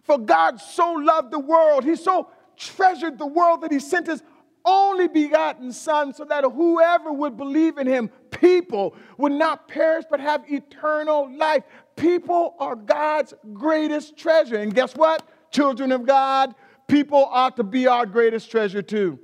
For 0.05 0.19
God 0.19 0.61
so 0.61 0.93
loved 0.93 1.33
the 1.33 1.41
world, 1.41 1.83
He 1.83 1.97
so 1.97 2.29
treasured 2.57 3.19
the 3.19 3.27
world 3.27 3.63
that 3.63 3.73
He 3.73 3.81
sent 3.81 4.07
His 4.07 4.23
only 4.65 5.09
begotten 5.09 5.73
Son 5.73 6.15
so 6.15 6.25
that 6.27 6.45
whoever 6.45 7.13
would 7.13 7.37
believe 7.37 7.79
in 7.79 7.89
Him, 7.89 8.09
people, 8.31 8.95
would 9.19 9.33
not 9.33 9.67
perish 9.67 10.05
but 10.09 10.21
have 10.21 10.45
eternal 10.49 11.29
life. 11.37 11.65
People 11.97 12.55
are 12.61 12.77
God's 12.77 13.35
greatest 13.53 14.17
treasure. 14.17 14.59
And 14.59 14.73
guess 14.73 14.95
what? 14.95 15.27
Children 15.53 15.93
of 15.93 16.07
God, 16.07 16.55
people 16.89 17.25
ought 17.25 17.57
to 17.57 17.63
be 17.63 17.87
our 17.87 18.07
greatest 18.07 18.51
treasure 18.51 18.83
too. 18.83 19.19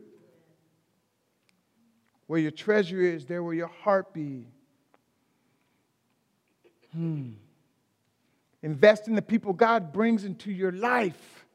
Where 2.26 2.38
your 2.38 2.50
treasure 2.50 3.00
is, 3.00 3.24
there 3.24 3.42
will 3.42 3.54
your 3.54 3.68
heart 3.68 4.12
be. 4.12 4.46
Hmm. 6.92 7.32
Invest 8.62 9.08
in 9.08 9.14
the 9.14 9.22
people 9.22 9.52
God 9.52 9.92
brings 9.92 10.24
into 10.24 10.50
your 10.50 10.72
life. 10.72 11.46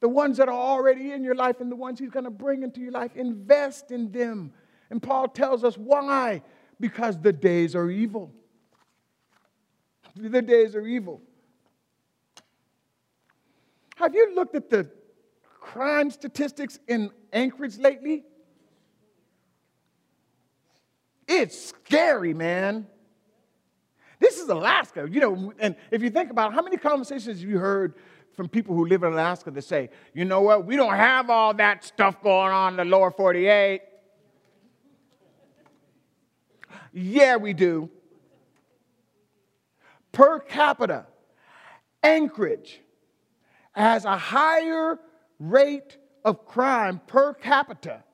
The 0.00 0.08
ones 0.08 0.36
that 0.38 0.48
are 0.48 0.54
already 0.54 1.12
in 1.12 1.22
your 1.22 1.36
life 1.36 1.60
and 1.60 1.70
the 1.70 1.76
ones 1.76 2.00
He's 2.00 2.10
going 2.10 2.24
to 2.24 2.30
bring 2.30 2.62
into 2.62 2.80
your 2.80 2.90
life, 2.90 3.16
invest 3.16 3.92
in 3.92 4.10
them. 4.10 4.52
And 4.90 5.00
Paul 5.00 5.28
tells 5.28 5.62
us 5.64 5.78
why? 5.78 6.42
Because 6.80 7.18
the 7.18 7.32
days 7.32 7.76
are 7.76 7.88
evil. 7.88 8.32
The 10.16 10.42
days 10.42 10.74
are 10.74 10.86
evil. 10.86 11.22
Have 14.02 14.16
you 14.16 14.34
looked 14.34 14.56
at 14.56 14.68
the 14.68 14.90
crime 15.60 16.10
statistics 16.10 16.76
in 16.88 17.12
Anchorage 17.32 17.78
lately? 17.78 18.24
It's 21.28 21.68
scary, 21.68 22.34
man. 22.34 22.88
This 24.18 24.38
is 24.38 24.48
Alaska, 24.48 25.08
you 25.08 25.20
know, 25.20 25.52
and 25.60 25.76
if 25.92 26.02
you 26.02 26.10
think 26.10 26.32
about 26.32 26.50
it, 26.50 26.54
how 26.56 26.62
many 26.62 26.76
conversations 26.76 27.40
you 27.44 27.58
heard 27.58 27.94
from 28.32 28.48
people 28.48 28.74
who 28.74 28.86
live 28.86 29.04
in 29.04 29.12
Alaska 29.12 29.52
that 29.52 29.62
say, 29.62 29.88
you 30.14 30.24
know 30.24 30.40
what, 30.40 30.66
we 30.66 30.74
don't 30.74 30.94
have 30.94 31.30
all 31.30 31.54
that 31.54 31.84
stuff 31.84 32.20
going 32.22 32.50
on 32.50 32.72
in 32.72 32.76
the 32.78 32.84
lower 32.84 33.12
48? 33.12 33.82
Yeah, 36.92 37.36
we 37.36 37.52
do. 37.52 37.88
Per 40.10 40.40
capita, 40.40 41.06
Anchorage 42.02 42.81
has 43.72 44.04
a 44.04 44.16
higher 44.16 44.98
rate 45.38 45.98
of 46.24 46.46
crime 46.46 47.00
per 47.06 47.34
capita 47.34 48.04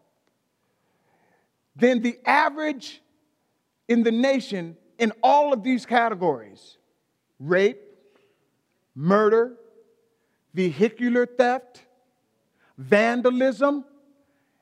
than 1.76 2.02
the 2.02 2.18
average 2.24 3.02
in 3.88 4.02
the 4.02 4.12
nation 4.12 4.76
in 4.98 5.12
all 5.22 5.52
of 5.52 5.62
these 5.62 5.86
categories 5.86 6.76
rape, 7.38 7.80
murder, 8.94 9.56
vehicular 10.54 11.24
theft, 11.24 11.82
vandalism, 12.76 13.84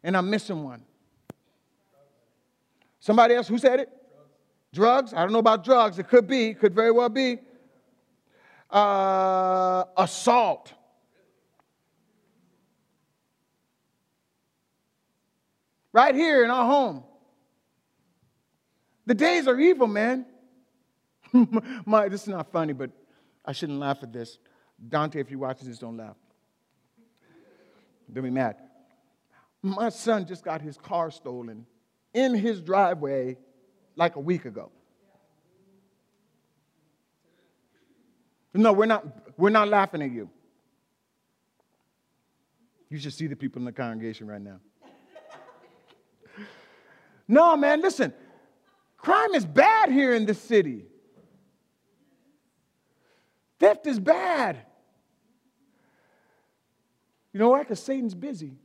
and 0.03 0.17
I'm 0.17 0.29
missing 0.29 0.63
one. 0.63 0.83
Somebody 3.01 3.35
else, 3.35 3.49
who 3.49 3.57
said 3.57 3.81
it? 3.81 3.89
Drugs. 4.73 5.15
I 5.15 5.23
don't 5.23 5.33
know 5.33 5.39
about 5.39 5.65
drugs. 5.65 5.99
It 5.99 6.09
could 6.09 6.27
be, 6.27 6.53
could 6.53 6.75
very 6.75 6.91
well 6.91 7.09
be. 7.09 7.39
Uh, 8.71 9.85
assault. 9.97 10.73
Right 15.97 16.15
here 16.15 16.45
in 16.45 16.51
our 16.51 16.67
home. 16.67 17.03
The 19.07 19.15
days 19.15 19.49
are 19.49 19.59
evil, 19.59 19.87
man. 19.87 20.27
My, 21.87 22.09
this 22.09 22.23
is 22.23 22.29
not 22.29 22.53
funny, 22.53 22.75
but 22.75 22.91
I 23.47 23.53
shouldn't 23.53 23.79
laugh 23.79 24.03
at 24.03 24.13
this. 24.13 24.39
Dante, 24.89 25.19
if 25.21 25.31
you're 25.31 25.41
watching 25.41 25.67
this, 25.67 25.79
don't 25.79 25.97
laugh. 25.97 26.17
Don't 28.13 28.25
be 28.25 28.31
mad. 28.31 28.57
My 29.63 29.89
son 29.89 30.27
just 30.27 30.45
got 30.45 30.61
his 30.61 30.77
car 30.77 31.11
stolen 31.11 31.65
in 32.13 32.35
his 32.35 32.61
driveway 32.61 33.39
like 33.97 34.17
a 34.17 34.21
week 34.21 34.45
ago. 34.45 34.71
No, 38.53 38.75
we're 38.75 38.85
not, 38.85 39.39
we're 39.39 39.49
not 39.49 39.69
laughing 39.69 40.03
at 40.03 40.11
you. 40.11 40.29
You 42.91 42.99
should 42.99 43.15
see 43.15 43.29
the 43.29 43.37
people 43.37 43.61
in 43.61 43.65
the 43.65 43.73
congregation 43.73 44.27
right 44.27 44.43
now. 44.43 44.61
No, 47.29 47.57
man, 47.57 47.81
listen. 47.81 48.12
Crime 48.97 49.35
is 49.35 49.45
bad 49.45 49.91
here 49.91 50.15
in 50.15 50.27
this 50.27 50.41
city. 50.41 50.85
Theft 53.59 53.87
is 53.87 53.99
bad. 53.99 54.59
You 57.33 57.41
know 57.41 57.51
why? 57.51 57.61
Because 57.61 57.81
Satan's 57.81 58.15
busy. 58.15 58.57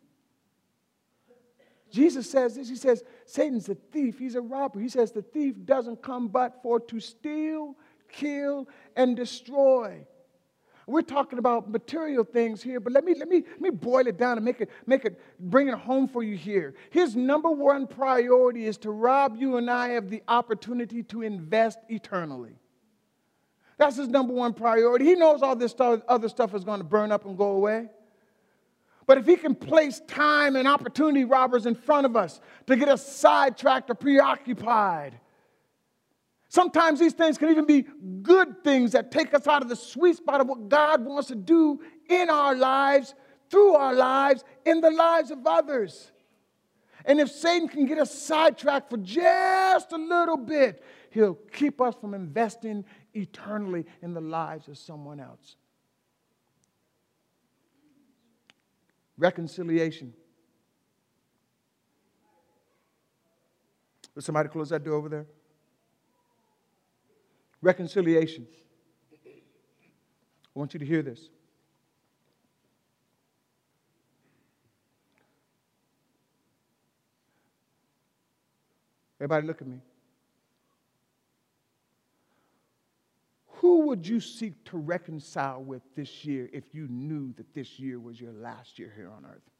Jesus 1.92 2.30
says 2.30 2.56
this. 2.56 2.70
He 2.70 2.76
says, 2.76 3.04
Satan's 3.26 3.68
a 3.70 3.76
thief. 3.76 4.18
He's 4.18 4.36
a 4.36 4.42
robber. 4.42 4.80
He 4.80 4.90
says, 4.90 5.12
the 5.12 5.22
thief 5.22 5.56
doesn't 5.66 6.02
come 6.02 6.30
but 6.30 6.62
for 6.64 6.80
to 6.80 7.00
steal, 7.00 7.76
kill, 8.10 8.68
and 8.96 9.16
destroy. 9.16 10.06
We're 10.92 11.02
talking 11.02 11.40
about 11.40 11.70
material 11.70 12.26
things 12.26 12.62
here, 12.62 12.82
but 12.82 12.92
let 12.92 13.06
me, 13.06 13.16
let 13.18 13.30
me, 13.30 13.44
let 13.50 13.62
me 13.62 13.70
boil 13.70 14.08
it 14.08 14.18
down 14.18 14.38
and 14.38 14.44
make 14.44 14.60
it, 14.60 14.70
make 14.86 15.06
it, 15.06 15.20
bring 15.40 15.70
it 15.70 15.76
home 15.76 16.08
for 16.08 16.22
you 16.22 16.36
here. 16.36 16.74
His 16.90 17.16
number 17.16 17.50
one 17.50 17.88
priority 17.88 18.66
is 18.66 18.78
to 18.80 18.92
rob 18.92 19.38
you 19.38 19.56
and 19.56 19.72
I 19.72 19.90
of 19.90 20.10
the 20.10 20.22
opportunity 20.28 21.02
to 21.04 21.22
invest 21.22 21.80
eternally. 21.88 22.58
That's 23.78 23.96
his 23.96 24.10
number 24.10 24.34
one 24.34 24.54
priority. 24.54 25.06
He 25.06 25.16
knows 25.16 25.42
all 25.42 25.56
this 25.56 25.72
stuff, 25.72 26.02
other 26.10 26.28
stuff 26.28 26.54
is 26.54 26.66
going 26.66 26.82
to 26.82 26.86
burn 26.86 27.12
up 27.12 27.26
and 27.26 27.38
go 27.38 27.52
away. 27.52 27.90
But 29.08 29.18
if 29.18 29.26
he 29.26 29.38
can 29.38 29.56
place 29.56 30.02
time 30.08 30.56
and 30.56 30.68
opportunity 30.68 31.24
robbers 31.24 31.66
in 31.66 31.76
front 31.76 32.06
of 32.06 32.16
us 32.16 32.40
to 32.68 32.76
get 32.76 32.90
us 32.90 33.06
sidetracked 33.06 33.90
or 33.90 33.96
preoccupied, 33.96 35.20
sometimes 36.52 37.00
these 37.00 37.14
things 37.14 37.38
can 37.38 37.50
even 37.50 37.66
be 37.66 37.86
good 38.22 38.62
things 38.62 38.92
that 38.92 39.10
take 39.10 39.34
us 39.34 39.48
out 39.48 39.62
of 39.62 39.70
the 39.70 39.76
sweet 39.76 40.18
spot 40.18 40.42
of 40.42 40.48
what 40.48 40.68
God 40.68 41.04
wants 41.04 41.30
to 41.30 41.36
do 41.36 41.80
in 42.10 42.30
our 42.30 42.54
lives, 42.54 43.16
through 43.50 43.74
our 43.76 43.94
lives, 43.94 44.44
in 44.66 44.82
the 44.82 44.92
lives 44.92 45.32
of 45.32 45.48
others. 45.48 46.12
And 47.06 47.22
if 47.22 47.32
Satan 47.32 47.70
can 47.70 47.86
get 47.86 47.98
us 47.98 48.14
sidetracked 48.14 48.90
for 48.90 48.98
just 48.98 49.94
a 49.94 49.98
little 49.98 50.36
bit, 50.36 50.84
he'll 51.10 51.36
keep 51.36 51.80
us 51.80 51.96
from 52.00 52.14
investing 52.14 52.84
eternally 53.14 53.86
in 54.02 54.14
the 54.14 54.22
lives 54.22 54.68
of 54.68 54.78
someone 54.78 55.22
else. 55.22 55.56
Reconciliation. 59.18 60.14
Will 64.14 64.22
somebody 64.22 64.50
close 64.50 64.70
that 64.70 64.84
door 64.84 64.96
over 64.96 65.08
there? 65.08 65.26
Reconciliation. 67.62 68.48
I 69.24 70.60
want 70.60 70.74
you 70.74 70.80
to 70.80 70.86
hear 70.86 71.02
this. 71.02 71.30
Everybody, 79.20 79.46
look 79.46 79.62
at 79.62 79.68
me. 79.68 79.80
Who 83.62 83.86
would 83.86 84.08
you 84.08 84.20
seek 84.20 84.64
to 84.66 84.78
reconcile 84.78 85.62
with 85.62 85.84
this 85.96 86.26
year 86.26 86.50
if 86.52 86.74
you 86.74 86.88
knew 86.88 87.32
that 87.34 87.54
this 87.54 87.80
year 87.80 88.00
was 88.00 88.20
your 88.20 88.32
last 88.32 88.80
year 88.80 88.92
here 88.96 89.12
on 89.16 89.24
earth? 89.24 89.51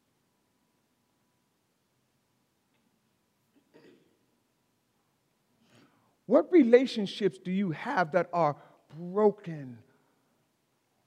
What 6.26 6.50
relationships 6.52 7.38
do 7.38 7.50
you 7.50 7.70
have 7.72 8.12
that 8.12 8.28
are 8.32 8.56
broken 8.98 9.78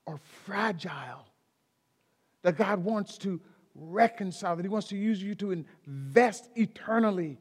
or 0.05 0.19
fragile 0.45 1.25
that 2.41 2.57
God 2.57 2.83
wants 2.83 3.17
to 3.19 3.41
reconcile, 3.73 4.55
that 4.55 4.63
He 4.63 4.69
wants 4.69 4.89
to 4.89 4.97
use 4.97 5.21
you 5.21 5.35
to 5.35 5.51
invest 5.51 6.49
eternally? 6.55 7.37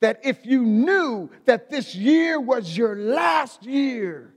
That 0.00 0.20
if 0.22 0.46
you 0.46 0.62
knew 0.62 1.30
that 1.46 1.70
this 1.70 1.94
year 1.94 2.40
was 2.40 2.76
your 2.76 2.94
last 2.94 3.64
year, 3.64 4.32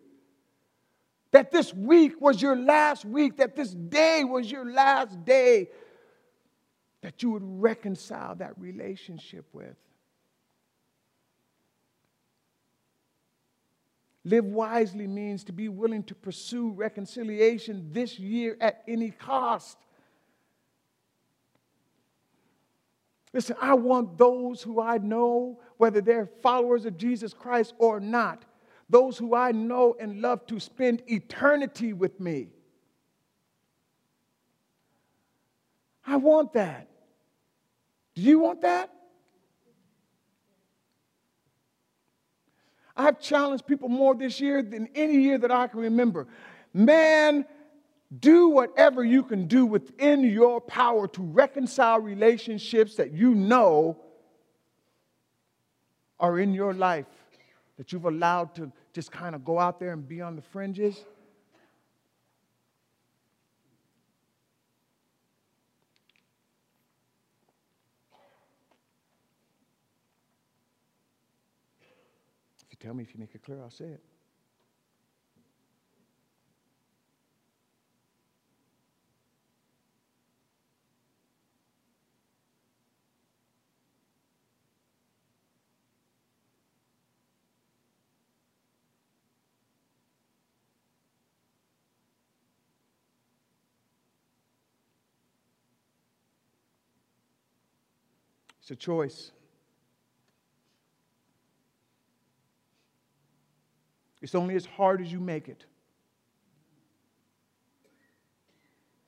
that 1.32 1.52
this 1.52 1.74
week 1.74 2.20
was 2.20 2.42
your 2.42 2.56
last 2.56 3.06
week, 3.06 3.38
that 3.38 3.56
this 3.56 3.72
day 3.72 4.24
was 4.24 4.52
your 4.52 4.66
last 4.66 5.24
day, 5.24 5.70
that 7.02 7.22
you 7.24 7.32
would 7.32 7.44
reconcile 7.44 8.36
that 8.36 8.58
relationship 8.60 9.46
with. 9.54 9.76
Live 14.24 14.46
wisely 14.46 15.08
means 15.08 15.44
to 15.46 15.52
be 15.52 15.68
willing 15.68 16.04
to 16.04 16.16
pursue 16.16 16.72
reconciliation 16.72 17.90
this 17.92 18.20
year 18.20 18.56
at 18.62 18.84
any 18.88 19.10
cost. 19.10 19.78
Listen, 23.34 23.56
I 23.62 23.74
want 23.74 24.18
those 24.18 24.62
who 24.62 24.82
I 24.82 24.98
know, 24.98 25.60
whether 25.78 26.02
they're 26.02 26.30
followers 26.42 26.86
of 26.86 26.98
Jesus 26.98 27.34
Christ 27.34 27.74
or 27.80 28.00
not, 28.00 28.44
those 28.90 29.18
who 29.18 29.34
I 29.34 29.54
know 29.54 29.96
and 30.00 30.22
love 30.22 30.46
to 30.48 30.60
spend 30.60 31.02
eternity 31.08 31.94
with 31.94 32.20
me. 32.20 32.50
I 36.06 36.18
want 36.18 36.54
that. 36.54 36.90
Do 38.16 38.22
you 38.22 38.40
want 38.40 38.62
that? 38.62 38.94
I've 42.96 43.20
challenged 43.20 43.66
people 43.66 43.90
more 43.90 44.16
this 44.16 44.40
year 44.40 44.62
than 44.62 44.90
any 44.96 45.22
year 45.22 45.38
that 45.38 45.52
I 45.52 45.68
can 45.68 45.80
remember. 45.80 46.28
Man, 46.74 47.46
do 48.20 48.50
whatever 48.50 49.04
you 49.04 49.24
can 49.24 49.48
do 49.48 49.66
within 49.66 50.24
your 50.24 50.60
power 50.60 51.08
to 51.10 51.22
reconcile 51.22 52.00
relationships 52.00 52.96
that 52.96 53.14
you 53.14 53.34
know 53.34 53.98
are 56.20 56.40
in 56.40 56.54
your 56.54 56.74
life 56.74 57.06
that 57.78 57.92
you've 57.92 58.06
allowed 58.06 58.54
to 58.56 58.72
just 58.94 59.12
kind 59.12 59.34
of 59.34 59.44
go 59.44 59.58
out 59.58 59.80
there 59.80 59.94
and 59.94 60.08
be 60.08 60.22
on 60.22 60.36
the 60.36 60.42
fringes. 60.42 61.06
Tell 72.82 72.94
me, 72.96 73.04
if 73.04 73.13
you 73.13 73.20
make 73.20 73.36
it 73.36 73.44
clear, 73.44 73.62
I'll 73.62 73.70
say 73.70 73.86
it. 73.86 74.02
It's 98.62 98.72
a 98.72 98.76
choice. 98.76 99.32
It's 104.22 104.36
only 104.36 104.56
as 104.56 104.66
hard 104.66 105.02
as 105.02 105.12
you 105.12 105.20
make 105.20 105.48
it. 105.50 105.66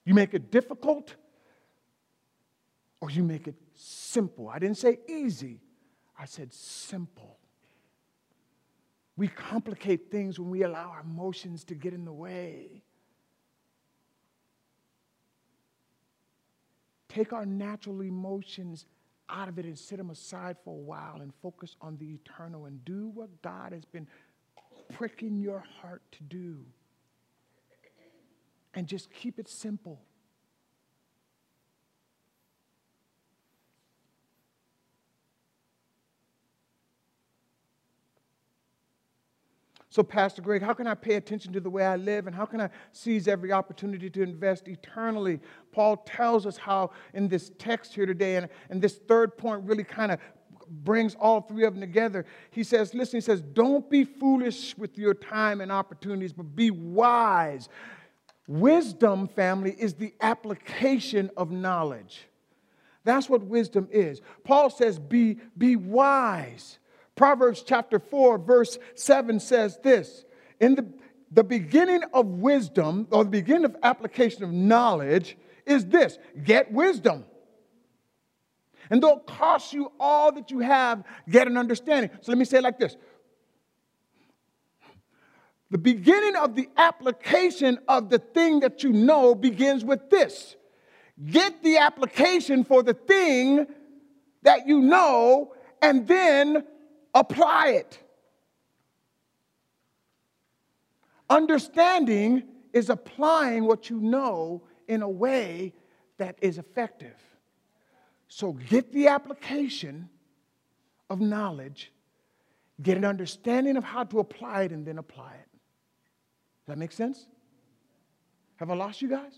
You 0.05 0.13
make 0.13 0.33
it 0.33 0.51
difficult 0.51 1.15
or 2.99 3.09
you 3.09 3.23
make 3.23 3.47
it 3.47 3.55
simple. 3.75 4.49
I 4.49 4.59
didn't 4.59 4.77
say 4.77 4.99
easy, 5.07 5.61
I 6.17 6.25
said 6.25 6.53
simple. 6.53 7.37
We 9.15 9.27
complicate 9.27 10.09
things 10.09 10.39
when 10.39 10.49
we 10.49 10.63
allow 10.63 10.89
our 10.89 11.01
emotions 11.01 11.63
to 11.65 11.75
get 11.75 11.93
in 11.93 12.03
the 12.03 12.13
way. 12.13 12.81
Take 17.07 17.31
our 17.31 17.45
natural 17.45 18.01
emotions 18.01 18.85
out 19.29 19.47
of 19.47 19.59
it 19.59 19.65
and 19.65 19.77
set 19.77 19.97
them 19.97 20.09
aside 20.09 20.57
for 20.63 20.73
a 20.73 20.81
while 20.81 21.21
and 21.21 21.31
focus 21.41 21.75
on 21.79 21.97
the 21.97 22.13
eternal 22.13 22.65
and 22.65 22.83
do 22.85 23.09
what 23.13 23.41
God 23.41 23.71
has 23.71 23.85
been 23.85 24.07
pricking 24.97 25.39
your 25.39 25.63
heart 25.81 26.01
to 26.11 26.23
do. 26.23 26.57
And 28.73 28.87
just 28.87 29.11
keep 29.11 29.39
it 29.39 29.47
simple. 29.47 29.99
So, 39.93 40.01
Pastor 40.01 40.41
Greg, 40.41 40.63
how 40.63 40.73
can 40.73 40.87
I 40.87 40.95
pay 40.95 41.17
attention 41.17 41.53
to 41.53 41.59
the 41.59 41.69
way 41.69 41.85
I 41.85 41.97
live 41.97 42.25
and 42.25 42.35
how 42.35 42.47
can 42.47 42.59
I 42.59 42.71
seize 42.93 43.27
every 43.27 43.51
opportunity 43.51 44.09
to 44.09 44.23
invest 44.23 44.67
eternally? 44.67 45.39
Paul 45.71 45.97
tells 45.97 46.47
us 46.47 46.57
how 46.57 46.89
in 47.13 47.27
this 47.27 47.51
text 47.59 47.93
here 47.93 48.07
today, 48.07 48.37
and, 48.37 48.49
and 48.71 48.81
this 48.81 48.95
third 48.95 49.37
point 49.37 49.61
really 49.65 49.83
kind 49.83 50.11
of 50.11 50.17
brings 50.69 51.15
all 51.15 51.41
three 51.41 51.65
of 51.65 51.73
them 51.73 51.81
together. 51.81 52.25
He 52.51 52.63
says, 52.63 52.93
listen, 52.93 53.17
he 53.17 53.21
says, 53.21 53.41
don't 53.41 53.89
be 53.89 54.03
foolish 54.03 54.77
with 54.77 54.97
your 54.97 55.13
time 55.13 55.61
and 55.61 55.71
opportunities, 55.71 56.33
but 56.33 56.55
be 56.55 56.71
wise. 56.71 57.69
Wisdom, 58.47 59.27
family, 59.27 59.75
is 59.77 59.93
the 59.93 60.13
application 60.21 61.31
of 61.37 61.51
knowledge. 61.51 62.27
That's 63.03 63.29
what 63.29 63.41
wisdom 63.43 63.87
is. 63.91 64.21
Paul 64.43 64.69
says, 64.69 64.99
be, 64.99 65.37
be 65.57 65.75
wise. 65.75 66.79
Proverbs 67.15 67.63
chapter 67.65 67.99
4, 67.99 68.37
verse 68.39 68.77
7 68.95 69.39
says 69.39 69.77
this 69.83 70.25
In 70.59 70.75
the, 70.75 70.85
the 71.31 71.43
beginning 71.43 72.03
of 72.13 72.25
wisdom, 72.27 73.07
or 73.11 73.23
the 73.23 73.29
beginning 73.29 73.65
of 73.65 73.75
application 73.83 74.43
of 74.43 74.51
knowledge, 74.51 75.37
is 75.65 75.85
this 75.87 76.17
get 76.43 76.71
wisdom. 76.71 77.25
And 78.89 79.01
though 79.01 79.17
it 79.17 79.25
costs 79.25 79.73
you 79.73 79.91
all 79.99 80.31
that 80.33 80.51
you 80.51 80.59
have, 80.59 81.03
get 81.29 81.47
an 81.47 81.57
understanding. 81.57 82.09
So 82.21 82.31
let 82.31 82.37
me 82.37 82.45
say 82.45 82.57
it 82.57 82.63
like 82.63 82.79
this 82.79 82.95
The 85.71 85.77
beginning 85.77 86.35
of 86.35 86.55
the 86.55 86.69
application 86.77 87.79
of 87.87 88.09
the 88.09 88.19
thing 88.19 88.59
that 88.61 88.83
you 88.83 88.91
know 88.91 89.35
begins 89.35 89.83
with 89.83 90.09
this 90.09 90.55
get 91.29 91.63
the 91.63 91.77
application 91.77 92.63
for 92.63 92.83
the 92.83 92.93
thing 92.93 93.67
that 94.41 94.67
you 94.67 94.81
know 94.81 95.53
and 95.81 96.07
then 96.07 96.63
apply 97.13 97.69
it. 97.69 97.99
Understanding 101.29 102.43
is 102.73 102.89
applying 102.89 103.65
what 103.65 103.89
you 103.89 103.99
know 103.99 104.63
in 104.87 105.01
a 105.01 105.09
way 105.09 105.73
that 106.17 106.37
is 106.41 106.57
effective. 106.57 107.15
So 108.35 108.53
get 108.53 108.91
the 108.91 109.09
application 109.09 110.09
of 111.07 111.21
knowledge, 111.21 111.91
get 112.81 112.97
an 112.97 113.05
understanding 113.05 113.77
of 113.77 113.83
how 113.83 114.05
to 114.05 114.17
apply 114.17 114.63
it, 114.63 114.71
and 114.71 114.87
then 114.87 114.97
apply 114.97 115.33
it. 115.33 115.49
Does 116.65 116.69
that 116.69 116.79
make 116.79 116.91
sense? 116.91 117.27
Have 118.55 118.71
I 118.71 118.73
lost 118.73 119.03
you 119.03 119.07
guys? 119.07 119.33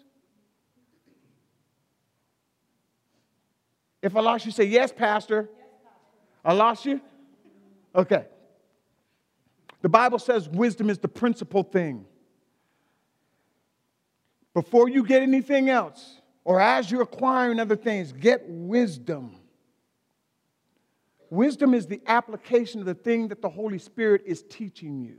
If 4.01 4.15
I 4.15 4.21
lost 4.21 4.45
you, 4.45 4.53
say, 4.53 4.63
Yes, 4.63 4.93
Pastor. 4.93 5.49
I 6.45 6.53
lost 6.53 6.85
you? 6.85 7.01
Okay. 7.93 8.25
The 9.81 9.89
Bible 9.89 10.19
says 10.19 10.47
wisdom 10.47 10.89
is 10.89 10.99
the 10.99 11.09
principal 11.09 11.63
thing. 11.63 12.05
Before 14.53 14.87
you 14.87 15.03
get 15.03 15.21
anything 15.21 15.69
else, 15.69 16.21
or 16.45 16.61
as 16.61 16.89
you're 16.89 17.01
acquiring 17.01 17.59
other 17.59 17.75
things, 17.75 18.13
get 18.13 18.43
wisdom. 18.47 19.35
Wisdom 21.31 21.73
is 21.73 21.87
the 21.87 22.01
application 22.05 22.79
of 22.79 22.85
the 22.85 22.93
thing 22.93 23.27
that 23.29 23.41
the 23.41 23.49
Holy 23.49 23.79
Spirit 23.79 24.21
is 24.25 24.43
teaching 24.43 25.01
you, 25.01 25.17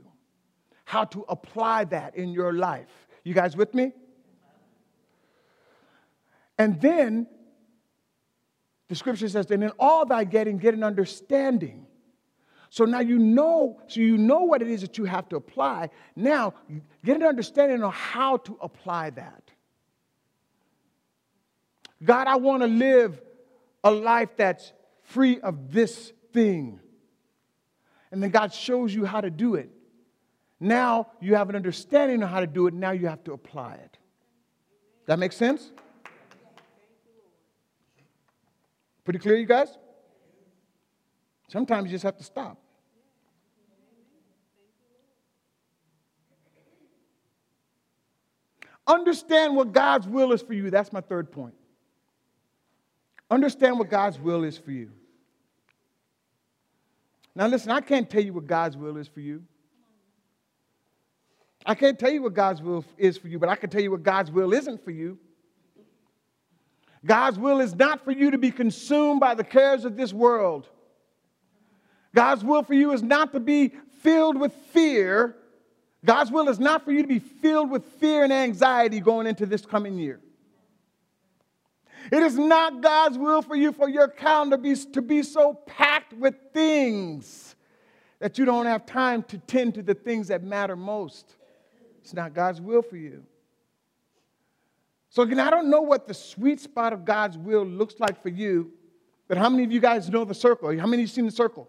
how 0.85 1.03
to 1.03 1.25
apply 1.27 1.83
that 1.83 2.15
in 2.15 2.29
your 2.29 2.53
life. 2.53 3.07
You 3.23 3.33
guys 3.33 3.57
with 3.57 3.73
me? 3.75 3.91
And 6.57 6.81
then 6.81 7.27
the 8.87 8.95
scripture 8.95 9.27
says, 9.27 9.51
and 9.51 9.63
in 9.63 9.71
all 9.77 10.05
thy 10.05 10.23
getting, 10.23 10.57
get 10.57 10.73
an 10.73 10.83
understanding. 10.83 11.85
So 12.69 12.85
now 12.85 13.01
you 13.01 13.19
know, 13.19 13.81
so 13.87 13.99
you 13.99 14.17
know 14.17 14.41
what 14.43 14.61
it 14.61 14.69
is 14.69 14.81
that 14.81 14.97
you 14.97 15.03
have 15.03 15.27
to 15.29 15.35
apply. 15.35 15.89
Now, 16.15 16.53
get 17.03 17.17
an 17.17 17.23
understanding 17.23 17.83
on 17.83 17.91
how 17.91 18.37
to 18.37 18.57
apply 18.61 19.09
that. 19.11 19.51
God, 22.03 22.27
I 22.27 22.35
want 22.35 22.61
to 22.61 22.67
live 22.67 23.21
a 23.83 23.91
life 23.91 24.29
that's 24.37 24.73
free 25.03 25.39
of 25.39 25.71
this 25.71 26.13
thing. 26.33 26.79
And 28.11 28.21
then 28.21 28.29
God 28.29 28.53
shows 28.53 28.93
you 28.93 29.05
how 29.05 29.21
to 29.21 29.29
do 29.29 29.55
it. 29.55 29.69
Now 30.59 31.11
you 31.19 31.35
have 31.35 31.49
an 31.49 31.55
understanding 31.55 32.23
of 32.23 32.29
how 32.29 32.39
to 32.39 32.47
do 32.47 32.67
it. 32.67 32.73
Now 32.73 32.91
you 32.91 33.07
have 33.07 33.23
to 33.25 33.33
apply 33.33 33.75
it. 33.75 33.97
That 35.05 35.19
makes 35.19 35.35
sense? 35.35 35.71
Pretty 39.03 39.19
clear, 39.19 39.35
you 39.35 39.45
guys? 39.45 39.69
Sometimes 41.47 41.85
you 41.85 41.91
just 41.91 42.03
have 42.03 42.17
to 42.17 42.23
stop. 42.23 42.59
Understand 48.85 49.55
what 49.55 49.73
God's 49.73 50.07
will 50.07 50.31
is 50.31 50.41
for 50.41 50.53
you. 50.53 50.69
That's 50.69 50.91
my 50.93 51.01
third 51.01 51.31
point. 51.31 51.53
Understand 53.29 53.77
what 53.77 53.89
God's 53.89 54.19
will 54.19 54.43
is 54.43 54.57
for 54.57 54.71
you. 54.71 54.91
Now, 57.35 57.47
listen, 57.47 57.71
I 57.71 57.81
can't 57.81 58.09
tell 58.09 58.23
you 58.23 58.33
what 58.33 58.47
God's 58.47 58.75
will 58.75 58.97
is 58.97 59.07
for 59.07 59.19
you. 59.19 59.43
I 61.65 61.75
can't 61.75 61.99
tell 61.99 62.09
you 62.09 62.23
what 62.23 62.33
God's 62.33 62.61
will 62.61 62.85
is 62.97 63.17
for 63.17 63.27
you, 63.27 63.37
but 63.39 63.49
I 63.49 63.55
can 63.55 63.69
tell 63.69 63.81
you 63.81 63.91
what 63.91 64.01
God's 64.01 64.31
will 64.31 64.53
isn't 64.53 64.83
for 64.83 64.91
you. 64.91 65.19
God's 67.05 67.37
will 67.37 67.59
is 67.59 67.75
not 67.75 68.03
for 68.03 68.11
you 68.11 68.31
to 68.31 68.37
be 68.37 68.51
consumed 68.51 69.19
by 69.19 69.35
the 69.35 69.43
cares 69.43 69.85
of 69.85 69.97
this 69.97 70.13
world. 70.13 70.67
God's 72.15 72.43
will 72.43 72.63
for 72.63 72.73
you 72.73 72.91
is 72.93 73.03
not 73.03 73.33
to 73.33 73.39
be 73.39 73.73
filled 74.01 74.39
with 74.39 74.53
fear. 74.71 75.35
God's 76.03 76.31
will 76.31 76.47
is 76.47 76.59
not 76.59 76.85
for 76.85 76.91
you 76.91 77.01
to 77.01 77.07
be 77.07 77.19
filled 77.19 77.69
with 77.69 77.85
fear 77.99 78.23
and 78.23 78.33
anxiety 78.33 78.99
going 78.99 79.27
into 79.27 79.45
this 79.45 79.65
coming 79.65 79.97
year. 79.97 80.19
It 82.11 82.23
is 82.23 82.37
not 82.37 82.81
God's 82.81 83.17
will 83.17 83.41
for 83.41 83.55
you 83.55 83.71
for 83.71 83.89
your 83.89 84.07
calendar 84.07 84.57
be, 84.57 84.75
to 84.75 85.01
be 85.01 85.23
so 85.23 85.53
packed 85.53 86.13
with 86.13 86.35
things 86.53 87.55
that 88.19 88.37
you 88.37 88.45
don't 88.45 88.65
have 88.65 88.85
time 88.85 89.23
to 89.23 89.37
tend 89.37 89.75
to 89.75 89.83
the 89.83 89.93
things 89.93 90.29
that 90.29 90.43
matter 90.43 90.75
most. 90.75 91.35
It's 92.01 92.13
not 92.13 92.33
God's 92.33 92.61
will 92.61 92.81
for 92.81 92.97
you. 92.97 93.23
So, 95.09 95.23
again, 95.23 95.39
I 95.39 95.49
don't 95.49 95.69
know 95.69 95.81
what 95.81 96.07
the 96.07 96.13
sweet 96.13 96.59
spot 96.59 96.93
of 96.93 97.03
God's 97.03 97.37
will 97.37 97.65
looks 97.65 97.95
like 97.99 98.21
for 98.21 98.29
you, 98.29 98.71
but 99.27 99.37
how 99.37 99.49
many 99.49 99.63
of 99.63 99.71
you 99.71 99.79
guys 99.79 100.09
know 100.09 100.23
the 100.23 100.33
circle? 100.33 100.69
How 100.77 100.85
many 100.85 101.03
of 101.03 101.07
you 101.09 101.13
seen 101.13 101.25
the 101.25 101.31
circle? 101.31 101.67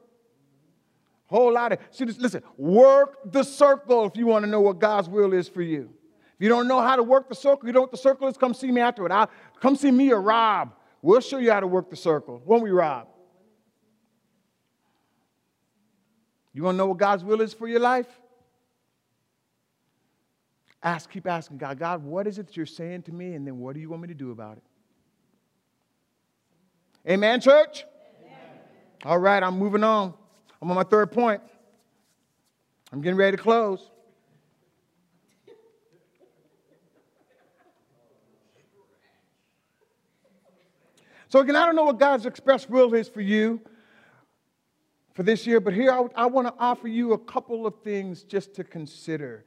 Whole 1.27 1.53
lot 1.53 1.73
of, 1.73 1.79
see, 1.91 2.05
listen, 2.05 2.43
work 2.57 3.19
the 3.31 3.43
circle 3.43 4.07
if 4.07 4.17
you 4.17 4.27
want 4.27 4.45
to 4.45 4.51
know 4.51 4.61
what 4.61 4.79
God's 4.79 5.09
will 5.09 5.35
is 5.35 5.49
for 5.49 5.63
you. 5.63 5.91
If 6.39 6.45
you 6.45 6.49
don't 6.49 6.69
know 6.69 6.81
how 6.81 6.95
to 6.95 7.03
work 7.03 7.29
the 7.29 7.35
circle, 7.35 7.67
you 7.67 7.73
know 7.73 7.81
what 7.81 7.91
the 7.91 7.97
circle 7.97 8.29
is, 8.29 8.37
come 8.37 8.55
see 8.55 8.71
me 8.71 8.81
afterward. 8.81 9.11
I'll, 9.11 9.29
come 9.61 9.75
see 9.75 9.91
me 9.91 10.13
or 10.13 10.23
Rob. 10.23 10.73
We'll 11.03 11.21
show 11.21 11.39
you 11.39 11.51
how 11.51 11.59
to 11.59 11.67
work 11.67 11.91
the 11.91 11.97
circle. 11.97 12.41
Won't 12.45 12.63
we, 12.63 12.71
Rob? 12.71 13.09
You 16.53 16.63
want 16.63 16.77
to 16.77 16.79
know 16.79 16.87
what 16.87 16.99
God's 16.99 17.25
will 17.25 17.41
is 17.41 17.53
for 17.53 17.67
your 17.67 17.81
life? 17.81 18.07
Ask, 20.81 21.11
keep 21.11 21.27
asking 21.27 21.59
God, 21.59 21.77
God, 21.77 22.05
what 22.05 22.29
is 22.29 22.39
it 22.39 22.47
that 22.47 22.57
you're 22.57 22.67
saying 22.67 23.03
to 23.03 23.13
me? 23.13 23.35
And 23.35 23.45
then 23.45 23.59
what 23.59 23.75
do 23.75 23.81
you 23.81 23.91
want 23.91 24.03
me 24.03 24.09
to 24.09 24.15
do 24.15 24.31
about 24.31 24.59
it? 24.59 24.63
Amen, 27.11 27.41
church? 27.41 27.85
Amen. 28.25 28.39
All 29.05 29.19
right, 29.19 29.43
I'm 29.43 29.59
moving 29.59 29.83
on. 29.83 30.15
I'm 30.63 30.71
on 30.71 30.77
my 30.77 30.85
third 30.85 31.11
point. 31.11 31.43
I'm 32.93 33.01
getting 33.01 33.19
ready 33.19 33.37
to 33.37 33.43
close. 33.43 33.91
So, 41.29 41.41
again, 41.41 41.57
I 41.57 41.67
don't 41.67 41.77
know 41.77 41.85
what 41.85 41.99
God's 41.99 42.25
express 42.25 42.69
will 42.69 42.95
is 42.95 43.09
for 43.09 43.21
you 43.21 43.61
for 45.13 45.23
this 45.23 45.47
year, 45.47 45.61
but 45.61 45.75
here 45.75 45.93
I, 45.93 46.07
I 46.15 46.27
want 46.27 46.47
to 46.47 46.55
offer 46.59 46.89
you 46.89 47.13
a 47.13 47.19
couple 47.19 47.67
of 47.67 47.75
things 47.83 48.23
just 48.23 48.55
to 48.55 48.65
consider 48.65 49.45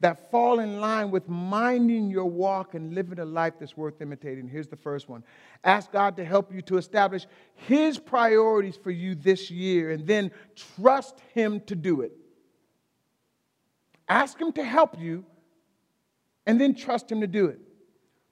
that 0.00 0.30
fall 0.30 0.60
in 0.60 0.80
line 0.80 1.10
with 1.10 1.28
minding 1.28 2.10
your 2.10 2.24
walk 2.24 2.74
and 2.74 2.94
living 2.94 3.18
a 3.18 3.24
life 3.24 3.54
that's 3.60 3.76
worth 3.76 4.00
imitating. 4.00 4.48
Here's 4.48 4.66
the 4.66 4.76
first 4.76 5.08
one 5.08 5.22
ask 5.62 5.92
God 5.92 6.16
to 6.16 6.24
help 6.24 6.52
you 6.52 6.62
to 6.62 6.78
establish 6.78 7.26
His 7.54 7.98
priorities 7.98 8.76
for 8.76 8.90
you 8.90 9.14
this 9.14 9.50
year 9.50 9.92
and 9.92 10.06
then 10.06 10.32
trust 10.56 11.20
Him 11.34 11.60
to 11.66 11.76
do 11.76 12.00
it. 12.00 12.12
Ask 14.08 14.40
Him 14.40 14.52
to 14.52 14.64
help 14.64 14.98
you 14.98 15.24
and 16.46 16.60
then 16.60 16.74
trust 16.74 17.12
Him 17.12 17.20
to 17.20 17.26
do 17.28 17.46
it. 17.46 17.60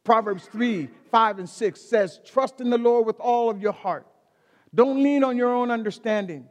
Proverbs 0.04 0.46
3 0.46 0.88
5 1.10 1.40
and 1.40 1.48
6 1.48 1.80
says, 1.80 2.20
Trust 2.24 2.60
in 2.60 2.70
the 2.70 2.78
Lord 2.78 3.06
with 3.06 3.18
all 3.20 3.50
of 3.50 3.60
your 3.60 3.72
heart. 3.72 4.06
Don't 4.74 5.02
lean 5.02 5.24
on 5.24 5.36
your 5.36 5.52
own 5.52 5.70
understanding. 5.70 6.48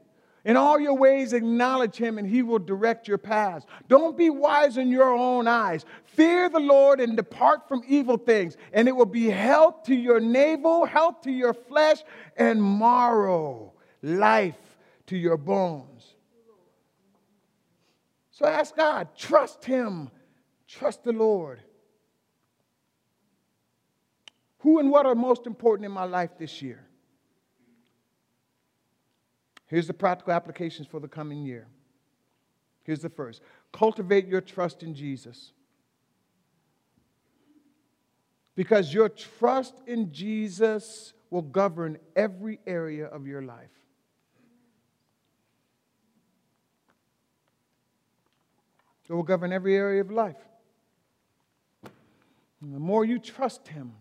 In 0.47 0.55
all 0.55 0.79
your 0.79 0.95
ways, 0.95 1.33
acknowledge 1.33 1.97
him, 1.97 2.17
and 2.17 2.25
he 2.25 2.41
will 2.41 2.59
direct 2.59 3.05
your 3.05 3.17
paths. 3.17 3.65
Don't 3.89 4.17
be 4.17 4.29
wise 4.29 4.77
in 4.77 4.89
your 4.89 5.11
own 5.11 5.45
eyes. 5.45 5.83
Fear 6.05 6.47
the 6.47 6.59
Lord 6.59 7.01
and 7.01 7.17
depart 7.17 7.67
from 7.67 7.81
evil 7.85 8.17
things, 8.17 8.55
and 8.71 8.87
it 8.87 8.95
will 8.95 9.05
be 9.05 9.25
health 9.27 9.83
to 9.83 9.93
your 9.93 10.21
navel, 10.21 10.85
health 10.85 11.21
to 11.23 11.31
your 11.31 11.53
flesh, 11.53 11.97
and 12.37 12.63
marrow, 12.63 13.73
life 14.01 14.55
to 15.07 15.17
your 15.17 15.35
bones. 15.35 16.15
So 18.31 18.45
ask 18.45 18.73
God, 18.73 19.09
trust 19.17 19.65
him, 19.65 20.09
trust 20.65 21.03
the 21.03 21.11
Lord. 21.11 21.59
Who 24.67 24.79
and 24.79 24.91
what 24.91 25.05
are 25.05 25.15
most 25.15 25.47
important 25.47 25.85
in 25.85 25.93
my 25.93 26.03
life 26.03 26.31
this 26.37 26.61
year? 26.61 26.85
Here's 29.67 29.87
the 29.87 29.93
practical 29.93 30.33
applications 30.33 30.89
for 30.89 30.99
the 30.99 31.07
coming 31.07 31.45
year. 31.45 31.69
Here's 32.83 32.99
the 32.99 33.09
first 33.09 33.41
cultivate 33.71 34.27
your 34.27 34.41
trust 34.41 34.83
in 34.83 34.93
Jesus. 34.93 35.53
Because 38.55 38.93
your 38.93 39.07
trust 39.07 39.75
in 39.87 40.11
Jesus 40.11 41.13
will 41.29 41.43
govern 41.43 41.97
every 42.13 42.59
area 42.67 43.05
of 43.05 43.25
your 43.25 43.43
life. 43.43 43.71
It 49.09 49.13
will 49.13 49.23
govern 49.23 49.53
every 49.53 49.77
area 49.77 50.01
of 50.01 50.11
life. 50.11 50.35
And 52.61 52.75
the 52.75 52.79
more 52.79 53.05
you 53.05 53.17
trust 53.17 53.69
Him, 53.69 53.93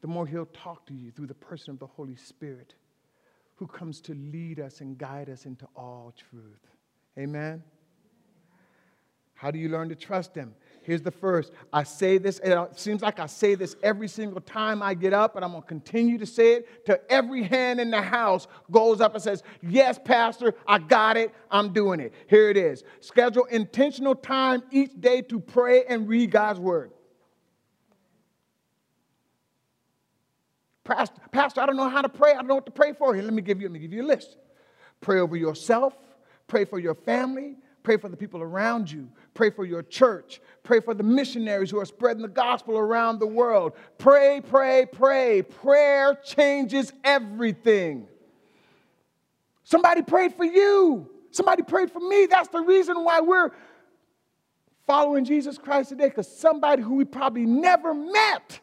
the 0.00 0.08
more 0.08 0.26
He'll 0.26 0.46
talk 0.46 0.86
to 0.86 0.94
you 0.94 1.10
through 1.10 1.26
the 1.26 1.34
person 1.34 1.70
of 1.72 1.78
the 1.78 1.86
Holy 1.86 2.16
Spirit 2.16 2.74
who 3.56 3.66
comes 3.66 4.00
to 4.00 4.14
lead 4.14 4.58
us 4.58 4.80
and 4.80 4.96
guide 4.96 5.28
us 5.28 5.44
into 5.44 5.66
all 5.76 6.14
truth. 6.30 6.66
Amen. 7.18 7.62
How 9.34 9.50
do 9.50 9.58
you 9.58 9.68
learn 9.68 9.88
to 9.88 9.94
trust 9.94 10.34
Him? 10.34 10.54
Here's 10.82 11.02
the 11.02 11.10
first. 11.10 11.52
I 11.72 11.82
say 11.82 12.18
this, 12.18 12.40
it 12.42 12.78
seems 12.78 13.02
like 13.02 13.20
I 13.20 13.26
say 13.26 13.54
this 13.54 13.76
every 13.82 14.08
single 14.08 14.40
time 14.40 14.82
I 14.82 14.94
get 14.94 15.12
up, 15.12 15.36
and 15.36 15.44
I'm 15.44 15.52
going 15.52 15.62
to 15.62 15.68
continue 15.68 16.18
to 16.18 16.26
say 16.26 16.54
it 16.54 16.86
till 16.86 16.96
every 17.08 17.42
hand 17.42 17.80
in 17.80 17.90
the 17.90 18.00
house 18.00 18.46
goes 18.70 19.00
up 19.00 19.14
and 19.14 19.22
says, 19.22 19.42
Yes, 19.62 19.98
Pastor, 20.02 20.54
I 20.66 20.78
got 20.78 21.16
it. 21.16 21.32
I'm 21.50 21.72
doing 21.72 22.00
it. 22.00 22.12
Here 22.28 22.50
it 22.50 22.56
is. 22.56 22.82
Schedule 23.00 23.44
intentional 23.46 24.14
time 24.14 24.62
each 24.70 24.92
day 24.98 25.22
to 25.22 25.38
pray 25.38 25.84
and 25.84 26.08
read 26.08 26.30
God's 26.30 26.60
Word. 26.60 26.92
Pastor, 30.90 31.20
Pastor, 31.30 31.60
I 31.60 31.66
don't 31.66 31.76
know 31.76 31.88
how 31.88 32.02
to 32.02 32.08
pray. 32.08 32.32
I 32.32 32.36
don't 32.36 32.48
know 32.48 32.56
what 32.56 32.66
to 32.66 32.72
pray 32.72 32.92
for. 32.92 33.14
Here, 33.14 33.22
let 33.22 33.32
me 33.32 33.42
give 33.42 33.60
you, 33.60 33.68
let 33.68 33.72
me 33.72 33.78
give 33.78 33.92
you 33.92 34.02
a 34.02 34.08
list. 34.08 34.36
Pray 35.00 35.20
over 35.20 35.36
yourself, 35.36 35.94
pray 36.48 36.64
for 36.64 36.80
your 36.80 36.94
family, 36.94 37.56
pray 37.84 37.96
for 37.96 38.08
the 38.08 38.16
people 38.16 38.42
around 38.42 38.90
you, 38.90 39.08
pray 39.32 39.50
for 39.50 39.64
your 39.64 39.84
church, 39.84 40.40
pray 40.64 40.80
for 40.80 40.92
the 40.92 41.04
missionaries 41.04 41.70
who 41.70 41.78
are 41.78 41.86
spreading 41.86 42.22
the 42.22 42.28
gospel 42.28 42.76
around 42.76 43.20
the 43.20 43.26
world. 43.26 43.74
Pray, 43.98 44.40
pray, 44.40 44.84
pray. 44.84 45.42
Prayer 45.42 46.18
changes 46.24 46.92
everything. 47.04 48.08
Somebody 49.62 50.02
prayed 50.02 50.34
for 50.34 50.44
you. 50.44 51.08
Somebody 51.30 51.62
prayed 51.62 51.92
for 51.92 52.00
me. 52.00 52.26
That's 52.26 52.48
the 52.48 52.60
reason 52.60 53.04
why 53.04 53.20
we're 53.20 53.52
following 54.88 55.24
Jesus 55.24 55.56
Christ 55.56 55.90
today, 55.90 56.08
because 56.08 56.28
somebody 56.28 56.82
who 56.82 56.96
we 56.96 57.04
probably 57.04 57.46
never 57.46 57.94
met 57.94 58.60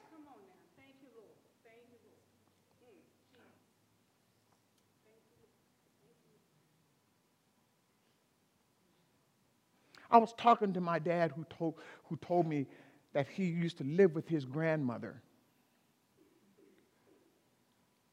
I 10.09 10.17
was 10.17 10.33
talking 10.33 10.73
to 10.73 10.81
my 10.81 10.99
dad 10.99 11.31
who 11.35 11.43
told, 11.45 11.75
who 12.05 12.15
told 12.17 12.47
me 12.47 12.67
that 13.13 13.27
he 13.27 13.45
used 13.45 13.77
to 13.79 13.83
live 13.83 14.15
with 14.15 14.27
his 14.27 14.45
grandmother 14.45 15.21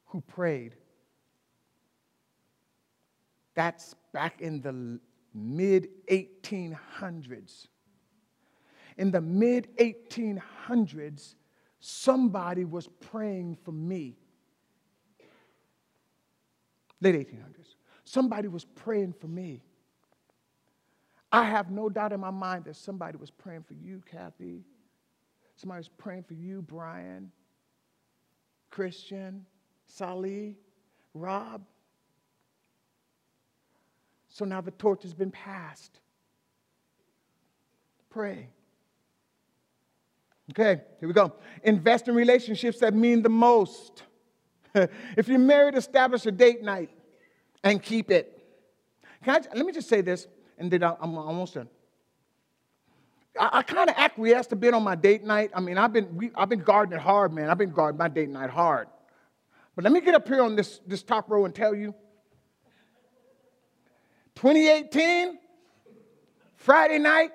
who 0.07 0.21
prayed. 0.21 0.77
That's 3.55 3.97
back 4.13 4.41
in 4.41 4.61
the 4.61 5.01
mid 5.35 5.89
1800s. 6.09 7.67
In 8.97 9.11
the 9.11 9.21
mid 9.21 9.77
1800s, 9.77 11.35
somebody 11.81 12.65
was 12.65 12.89
praying 13.01 13.59
for 13.65 13.73
me. 13.73 14.17
Late 17.01 17.17
1800s. 17.17 17.75
Somebody 18.05 18.47
was 18.47 18.65
praying 18.65 19.15
for 19.21 19.27
me. 19.27 19.65
I 21.35 21.43
have 21.43 21.69
no 21.69 21.89
doubt 21.89 22.13
in 22.13 22.21
my 22.21 22.31
mind 22.31 22.67
that 22.67 22.77
somebody 22.77 23.17
was 23.17 23.29
praying 23.29 23.65
for 23.65 23.75
you, 23.75 24.01
Kathy. 24.09 24.63
Somebody 25.57 25.81
was 25.81 25.89
praying 25.89 26.23
for 26.23 26.35
you, 26.35 26.63
Brian, 26.63 27.33
Christian, 28.71 29.45
Sally, 29.85 30.57
Rob. 31.13 31.65
So 34.29 34.45
now 34.45 34.61
the 34.61 34.71
torch 34.71 35.03
has 35.03 35.13
been 35.13 35.33
passed. 35.33 35.99
Pray. 38.11 38.47
Okay, 40.53 40.83
here 41.01 41.09
we 41.09 41.13
go. 41.13 41.33
Invest 41.65 42.07
in 42.07 42.15
relationships 42.15 42.79
that 42.79 42.95
mean 42.95 43.23
the 43.23 43.29
most. 43.29 44.05
if 44.77 45.27
you're 45.27 45.41
married, 45.41 45.75
establish 45.75 46.27
a 46.27 46.31
date 46.31 46.63
night 46.63 46.91
and 47.65 47.83
keep 47.83 48.13
it. 48.13 48.31
I, 49.27 49.41
let 49.53 49.67
me 49.67 49.73
just 49.73 49.89
say 49.89 50.01
this 50.01 50.29
and 50.59 50.71
then 50.71 50.83
I, 50.83 50.95
am 51.03 51.17
almost 51.17 51.55
done. 51.55 51.69
I, 53.39 53.51
I 53.53 53.63
kind 53.63 53.91
of 53.91 53.97
acquiesced 53.97 54.53
a 54.53 54.57
bit 54.57 54.75
on 54.75 54.83
my 54.83 54.95
date 54.95 55.25
night. 55.25 55.51
I 55.55 55.61
mean, 55.61 55.79
I've 55.79 55.93
been, 55.93 56.15
we, 56.17 56.31
I've 56.35 56.49
been 56.49 56.61
guarding 56.61 56.97
it 56.97 57.01
hard, 57.01 57.33
man. 57.33 57.51
I've 57.51 57.59
been 57.59 57.73
guarding 57.73 57.99
my 57.99 58.09
date 58.09 58.29
night 58.29 58.51
hard. 58.51 58.89
But 59.75 59.85
let 59.85 59.93
me 59.93 60.01
get 60.01 60.15
up 60.15 60.27
here 60.29 60.43
on 60.43 60.55
this, 60.55 60.81
this 60.87 61.03
top 61.03 61.31
row 61.31 61.45
and 61.45 61.55
tell 61.55 61.75
you 61.75 61.95
2018, 64.37 65.39
Friday 66.57 66.99
night, 66.99 67.31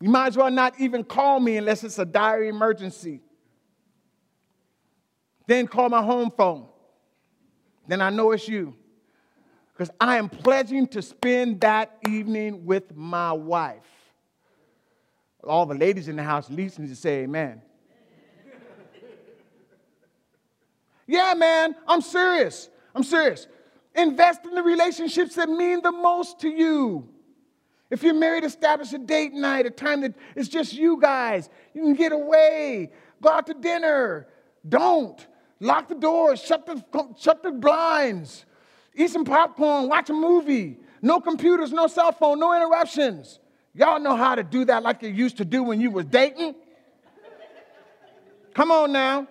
you 0.00 0.08
might 0.08 0.28
as 0.28 0.36
well 0.36 0.50
not 0.50 0.78
even 0.80 1.04
call 1.04 1.38
me 1.38 1.56
unless 1.56 1.84
it's 1.84 1.98
a 1.98 2.04
dire 2.04 2.44
emergency. 2.44 3.20
Then 5.46 5.66
call 5.66 5.88
my 5.88 6.02
home 6.02 6.30
phone. 6.36 6.66
Then 7.86 8.00
I 8.00 8.10
know 8.10 8.32
it's 8.32 8.48
you 8.48 8.74
because 9.72 9.90
I 10.00 10.18
am 10.18 10.28
pledging 10.28 10.86
to 10.88 11.02
spend 11.02 11.60
that 11.62 11.96
evening 12.08 12.64
with 12.64 12.94
my 12.94 13.32
wife. 13.32 13.80
All 15.44 15.66
the 15.66 15.74
ladies 15.74 16.08
in 16.08 16.16
the 16.16 16.22
house 16.22 16.48
need 16.48 16.72
to 16.72 16.94
say 16.94 17.22
amen. 17.22 17.62
yeah, 21.06 21.34
man, 21.36 21.74
I'm 21.86 22.00
serious. 22.00 22.68
I'm 22.94 23.02
serious. 23.02 23.48
Invest 23.94 24.44
in 24.44 24.54
the 24.54 24.62
relationships 24.62 25.34
that 25.34 25.48
mean 25.48 25.82
the 25.82 25.92
most 25.92 26.40
to 26.40 26.48
you. 26.48 27.08
If 27.90 28.02
you're 28.02 28.14
married, 28.14 28.44
establish 28.44 28.92
a 28.94 28.98
date 28.98 29.34
night, 29.34 29.66
a 29.66 29.70
time 29.70 30.00
that 30.00 30.14
it's 30.34 30.48
just 30.48 30.72
you 30.72 30.98
guys. 31.00 31.50
You 31.74 31.82
can 31.82 31.94
get 31.94 32.12
away, 32.12 32.90
go 33.20 33.28
out 33.28 33.46
to 33.48 33.54
dinner. 33.54 34.28
Don't. 34.66 35.26
Lock 35.60 35.88
the 35.88 35.94
doors, 35.94 36.40
shut 36.42 36.66
the, 36.66 36.82
shut 37.18 37.42
the 37.42 37.52
blinds. 37.52 38.46
Eat 38.94 39.10
some 39.10 39.24
popcorn, 39.24 39.88
watch 39.88 40.10
a 40.10 40.12
movie. 40.12 40.78
No 41.00 41.20
computers, 41.20 41.72
no 41.72 41.86
cell 41.86 42.12
phone, 42.12 42.38
no 42.38 42.54
interruptions. 42.54 43.38
Y'all 43.74 43.98
know 43.98 44.16
how 44.16 44.34
to 44.34 44.42
do 44.42 44.64
that 44.66 44.82
like 44.82 45.02
you 45.02 45.08
used 45.08 45.38
to 45.38 45.44
do 45.44 45.62
when 45.62 45.80
you 45.80 45.90
was 45.90 46.04
dating? 46.04 46.54
Come 48.54 48.70
on 48.70 48.92
now. 48.92 49.26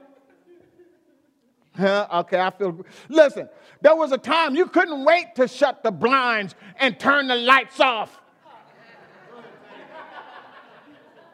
Huh? 1.77 2.07
Okay, 2.13 2.39
I 2.39 2.49
feel. 2.49 2.83
Listen, 3.07 3.47
there 3.81 3.95
was 3.95 4.11
a 4.11 4.17
time 4.17 4.55
you 4.55 4.65
couldn't 4.65 5.05
wait 5.05 5.35
to 5.35 5.47
shut 5.47 5.83
the 5.83 5.91
blinds 5.91 6.55
and 6.77 6.99
turn 6.99 7.27
the 7.27 7.35
lights 7.35 7.79
off. 7.79 8.19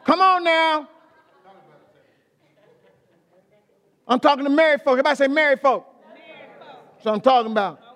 Come 0.04 0.20
on 0.20 0.44
now. 0.44 0.88
I'm 4.06 4.20
talking 4.20 4.44
to 4.44 4.50
married 4.50 4.80
folk. 4.82 4.92
Everybody 4.92 5.16
say 5.16 5.28
married 5.28 5.60
folk. 5.60 5.86
Married 6.08 6.50
folk. 6.58 6.78
That's 6.94 7.04
what 7.04 7.14
I'm 7.14 7.20
talking 7.20 7.52
about. 7.52 7.87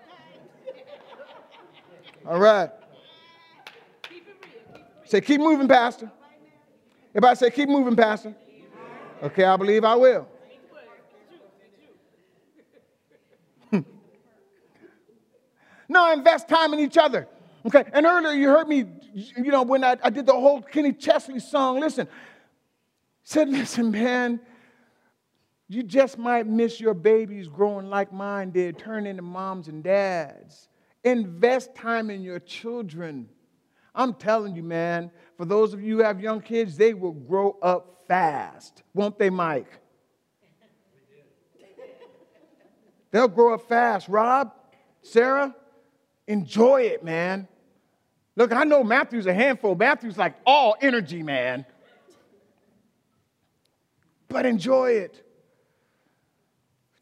All 2.27 2.39
right. 2.39 2.71
Say, 5.05 5.21
keep 5.21 5.41
moving, 5.41 5.69
Pastor. 5.69 6.11
Everybody 7.11 7.37
say, 7.37 7.51
keep 7.51 7.69
moving, 7.69 7.97
Pastor. 7.97 8.35
Okay, 9.23 9.45
I 9.45 9.57
believe 9.57 9.85
I 9.85 9.95
will. 9.95 10.27
no, 15.89 16.13
invest 16.13 16.49
time 16.49 16.73
in 16.73 16.81
each 16.81 16.97
other. 16.97 17.29
Okay, 17.67 17.85
and 17.93 18.07
earlier 18.07 18.33
you 18.33 18.49
heard 18.49 18.67
me, 18.69 18.87
you 19.15 19.51
know, 19.51 19.63
when 19.63 19.85
I, 19.85 19.97
I 20.03 20.11
did 20.11 20.27
the 20.27 20.33
whole 20.33 20.63
Kenny 20.63 20.93
Chesney 20.93 21.41
song, 21.41 21.79
listen, 21.79 22.09
said, 23.23 23.49
listen, 23.49 23.91
man, 23.91 24.41
you 25.69 25.83
just 25.83 26.19
might 26.19 26.47
miss 26.47 26.81
your 26.81 26.95
babies 26.95 27.49
growing 27.49 27.87
like 27.87 28.13
mine 28.13 28.51
did, 28.51 28.79
turning 28.79 29.11
into 29.11 29.23
moms 29.23 29.69
and 29.69 29.85
dads. 29.85 30.69
Invest 31.05 31.75
time 31.75 32.11
in 32.11 32.23
your 32.23 32.39
children. 32.39 33.29
I'm 33.95 34.15
telling 34.15 34.55
you, 34.55 34.63
man, 34.63 35.11
for 35.37 35.45
those 35.45 35.75
of 35.75 35.83
you 35.83 35.99
who 35.99 36.05
have 36.05 36.21
young 36.21 36.41
kids, 36.41 36.77
they 36.77 36.95
will 36.95 37.13
grow 37.13 37.59
up 37.63 38.05
fast. 38.09 38.83
Won't 38.95 39.19
they, 39.19 39.31
Mike? 39.31 39.81
They'll 43.11 43.29
grow 43.29 43.55
up 43.55 43.69
fast. 43.69 44.09
Rob, 44.09 44.53
Sarah, 45.03 45.55
enjoy 46.27 46.83
it, 46.83 47.05
man. 47.05 47.47
Look, 48.37 48.53
I 48.53 48.65
know 48.65 48.83
Matthew's 48.83 49.27
a 49.27 49.35
handful. 49.35 49.75
Matthew's 49.75 50.17
like 50.17 50.35
all 50.47 50.77
energy, 50.81 51.23
man. 51.23 51.67
But 54.29 54.47
enjoy 54.47 54.93
it. 54.93 55.27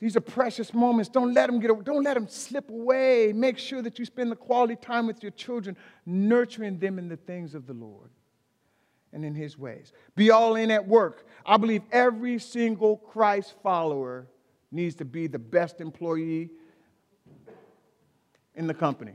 These 0.01 0.17
are 0.17 0.21
precious 0.21 0.73
moments. 0.73 1.11
Don't 1.11 1.35
let 1.35 1.49
them 1.49 1.61
get 1.61 1.85
don't 1.85 2.03
let 2.03 2.15
them 2.15 2.27
slip 2.27 2.71
away. 2.71 3.33
Make 3.35 3.59
sure 3.59 3.83
that 3.83 3.99
you 3.99 4.07
spend 4.07 4.33
the 4.33 4.37
quality 4.37 4.75
time 4.75 5.07
with 5.07 5.23
your 5.23 5.33
children, 5.33 5.77
nurturing 6.07 6.79
them 6.79 6.99
in 6.99 7.09
the 7.09 7.19
things 7.19 7.55
of 7.55 7.67
the 7.67 7.75
Lord 7.75 8.11
and 9.13 9.25
in 9.25 9.35
his 9.35 9.59
ways. 9.59 9.93
Be 10.17 10.31
all 10.31 10.57
in 10.57 10.71
at 10.71 10.89
work. 10.89 11.27
I 11.45 11.59
believe 11.59 11.83
every 11.93 12.39
single 12.39 12.97
Christ 12.97 13.55
follower 13.63 14.27
needs 14.73 14.95
to 14.97 15.05
be 15.05 15.27
the 15.27 15.39
best 15.39 15.83
employee 15.83 16.51
in 18.55 18.67
the 18.67 18.75
company. 18.75 19.13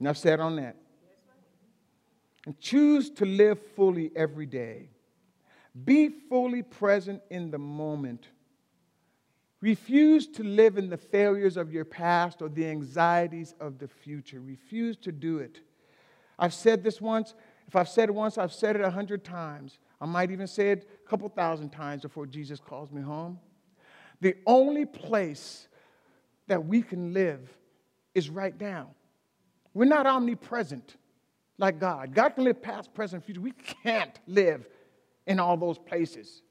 Enough 0.00 0.16
said 0.16 0.40
on 0.40 0.56
that. 0.56 0.76
And 2.46 2.58
choose 2.58 3.10
to 3.10 3.24
live 3.24 3.60
fully 3.76 4.10
every 4.16 4.46
day. 4.46 4.88
Be 5.84 6.08
fully 6.08 6.62
present 6.62 7.22
in 7.30 7.50
the 7.50 7.58
moment. 7.58 8.26
Refuse 9.62 10.26
to 10.26 10.42
live 10.42 10.76
in 10.76 10.90
the 10.90 10.96
failures 10.96 11.56
of 11.56 11.72
your 11.72 11.84
past 11.84 12.42
or 12.42 12.48
the 12.48 12.66
anxieties 12.66 13.54
of 13.60 13.78
the 13.78 13.86
future. 13.86 14.40
Refuse 14.40 14.96
to 14.98 15.12
do 15.12 15.38
it. 15.38 15.60
I've 16.36 16.52
said 16.52 16.82
this 16.82 17.00
once. 17.00 17.34
If 17.68 17.76
I've 17.76 17.88
said 17.88 18.08
it 18.08 18.12
once, 18.12 18.38
I've 18.38 18.52
said 18.52 18.74
it 18.74 18.82
a 18.82 18.90
hundred 18.90 19.22
times. 19.24 19.78
I 20.00 20.06
might 20.06 20.32
even 20.32 20.48
say 20.48 20.72
it 20.72 20.88
a 21.04 21.08
couple 21.08 21.28
thousand 21.28 21.70
times 21.70 22.02
before 22.02 22.26
Jesus 22.26 22.58
calls 22.58 22.90
me 22.90 23.00
home. 23.00 23.38
The 24.20 24.34
only 24.46 24.84
place 24.84 25.68
that 26.48 26.66
we 26.66 26.82
can 26.82 27.14
live 27.14 27.48
is 28.16 28.28
right 28.28 28.60
now. 28.60 28.88
We're 29.74 29.84
not 29.84 30.06
omnipresent 30.06 30.96
like 31.56 31.78
God. 31.78 32.14
God 32.14 32.30
can 32.30 32.42
live 32.42 32.60
past, 32.60 32.92
present, 32.94 33.24
future. 33.24 33.40
We 33.40 33.52
can't 33.52 34.18
live 34.26 34.68
in 35.28 35.38
all 35.38 35.56
those 35.56 35.78
places. 35.78 36.42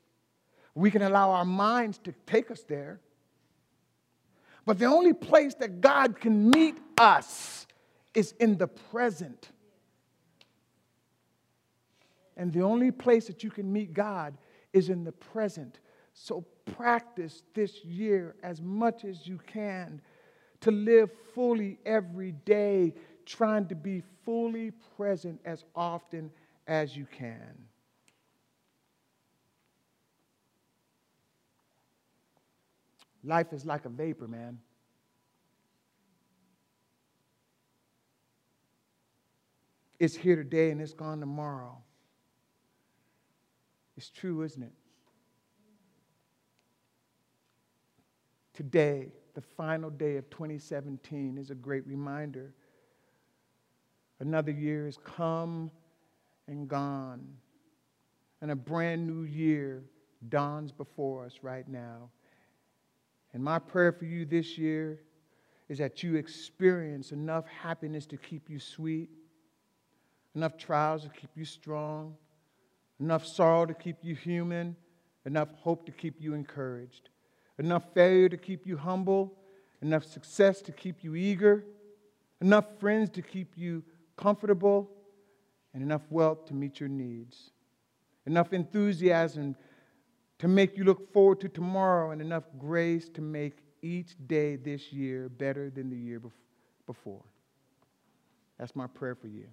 We 0.75 0.91
can 0.91 1.01
allow 1.01 1.31
our 1.31 1.45
minds 1.45 1.97
to 1.99 2.13
take 2.25 2.51
us 2.51 2.61
there. 2.61 2.99
But 4.65 4.79
the 4.79 4.85
only 4.85 5.13
place 5.13 5.53
that 5.55 5.81
God 5.81 6.19
can 6.19 6.49
meet 6.49 6.77
us 6.97 7.65
is 8.13 8.33
in 8.39 8.57
the 8.57 8.67
present. 8.67 9.49
And 12.37 12.53
the 12.53 12.61
only 12.61 12.91
place 12.91 13.27
that 13.27 13.43
you 13.43 13.49
can 13.49 13.71
meet 13.71 13.93
God 13.93 14.37
is 14.73 14.89
in 14.89 15.03
the 15.03 15.11
present. 15.11 15.79
So 16.13 16.45
practice 16.65 17.43
this 17.53 17.83
year 17.83 18.35
as 18.43 18.61
much 18.61 19.03
as 19.03 19.27
you 19.27 19.39
can 19.47 20.01
to 20.61 20.71
live 20.71 21.09
fully 21.33 21.79
every 21.85 22.31
day, 22.31 22.93
trying 23.25 23.67
to 23.67 23.75
be 23.75 24.03
fully 24.23 24.71
present 24.95 25.41
as 25.43 25.65
often 25.75 26.31
as 26.67 26.95
you 26.95 27.05
can. 27.05 27.70
Life 33.23 33.53
is 33.53 33.65
like 33.65 33.85
a 33.85 33.89
vapor, 33.89 34.27
man. 34.27 34.59
It's 39.99 40.15
here 40.15 40.35
today 40.35 40.71
and 40.71 40.81
it's 40.81 40.93
gone 40.93 41.19
tomorrow. 41.19 41.77
It's 43.95 44.09
true, 44.09 44.41
isn't 44.41 44.63
it? 44.63 44.73
Today, 48.55 49.11
the 49.35 49.41
final 49.41 49.89
day 49.89 50.17
of 50.17 50.29
2017, 50.29 51.37
is 51.37 51.51
a 51.51 51.55
great 51.55 51.85
reminder. 51.85 52.53
Another 54.19 54.51
year 54.51 54.85
has 54.85 54.97
come 55.03 55.71
and 56.47 56.67
gone, 56.67 57.27
and 58.41 58.51
a 58.51 58.55
brand 58.55 59.07
new 59.07 59.23
year 59.23 59.83
dawns 60.29 60.71
before 60.71 61.25
us 61.25 61.39
right 61.41 61.67
now. 61.67 62.09
And 63.33 63.43
my 63.43 63.59
prayer 63.59 63.91
for 63.91 64.05
you 64.05 64.25
this 64.25 64.57
year 64.57 64.99
is 65.69 65.77
that 65.77 66.03
you 66.03 66.15
experience 66.15 67.11
enough 67.11 67.45
happiness 67.47 68.05
to 68.07 68.17
keep 68.17 68.49
you 68.49 68.59
sweet, 68.59 69.09
enough 70.35 70.57
trials 70.57 71.03
to 71.03 71.09
keep 71.09 71.29
you 71.35 71.45
strong, 71.45 72.15
enough 72.99 73.25
sorrow 73.25 73.65
to 73.65 73.73
keep 73.73 73.97
you 74.01 74.15
human, 74.15 74.75
enough 75.25 75.49
hope 75.55 75.85
to 75.85 75.91
keep 75.91 76.15
you 76.19 76.33
encouraged 76.33 77.09
enough 77.61 77.83
failure 77.93 78.27
to 78.27 78.37
keep 78.37 78.65
you 78.65 78.75
humble, 78.75 79.33
enough 79.81 80.03
success 80.03 80.61
to 80.63 80.71
keep 80.71 81.03
you 81.03 81.15
eager, 81.15 81.63
enough 82.41 82.65
friends 82.79 83.09
to 83.11 83.21
keep 83.21 83.55
you 83.55 83.83
comfortable, 84.17 84.89
and 85.73 85.83
enough 85.83 86.01
wealth 86.09 86.45
to 86.45 86.53
meet 86.53 86.79
your 86.79 86.89
needs, 86.89 87.51
enough 88.25 88.51
enthusiasm 88.51 89.55
to 90.41 90.47
make 90.47 90.75
you 90.75 90.83
look 90.83 91.13
forward 91.13 91.39
to 91.39 91.47
tomorrow, 91.47 92.09
and 92.09 92.19
enough 92.19 92.45
grace 92.57 93.07
to 93.09 93.21
make 93.21 93.59
each 93.83 94.15
day 94.27 94.55
this 94.55 94.91
year 94.91 95.29
better 95.29 95.69
than 95.69 95.87
the 95.87 95.95
year 95.95 96.19
before. 96.87 97.21
That's 98.57 98.75
my 98.75 98.87
prayer 98.87 99.13
for 99.13 99.27
you. 99.27 99.45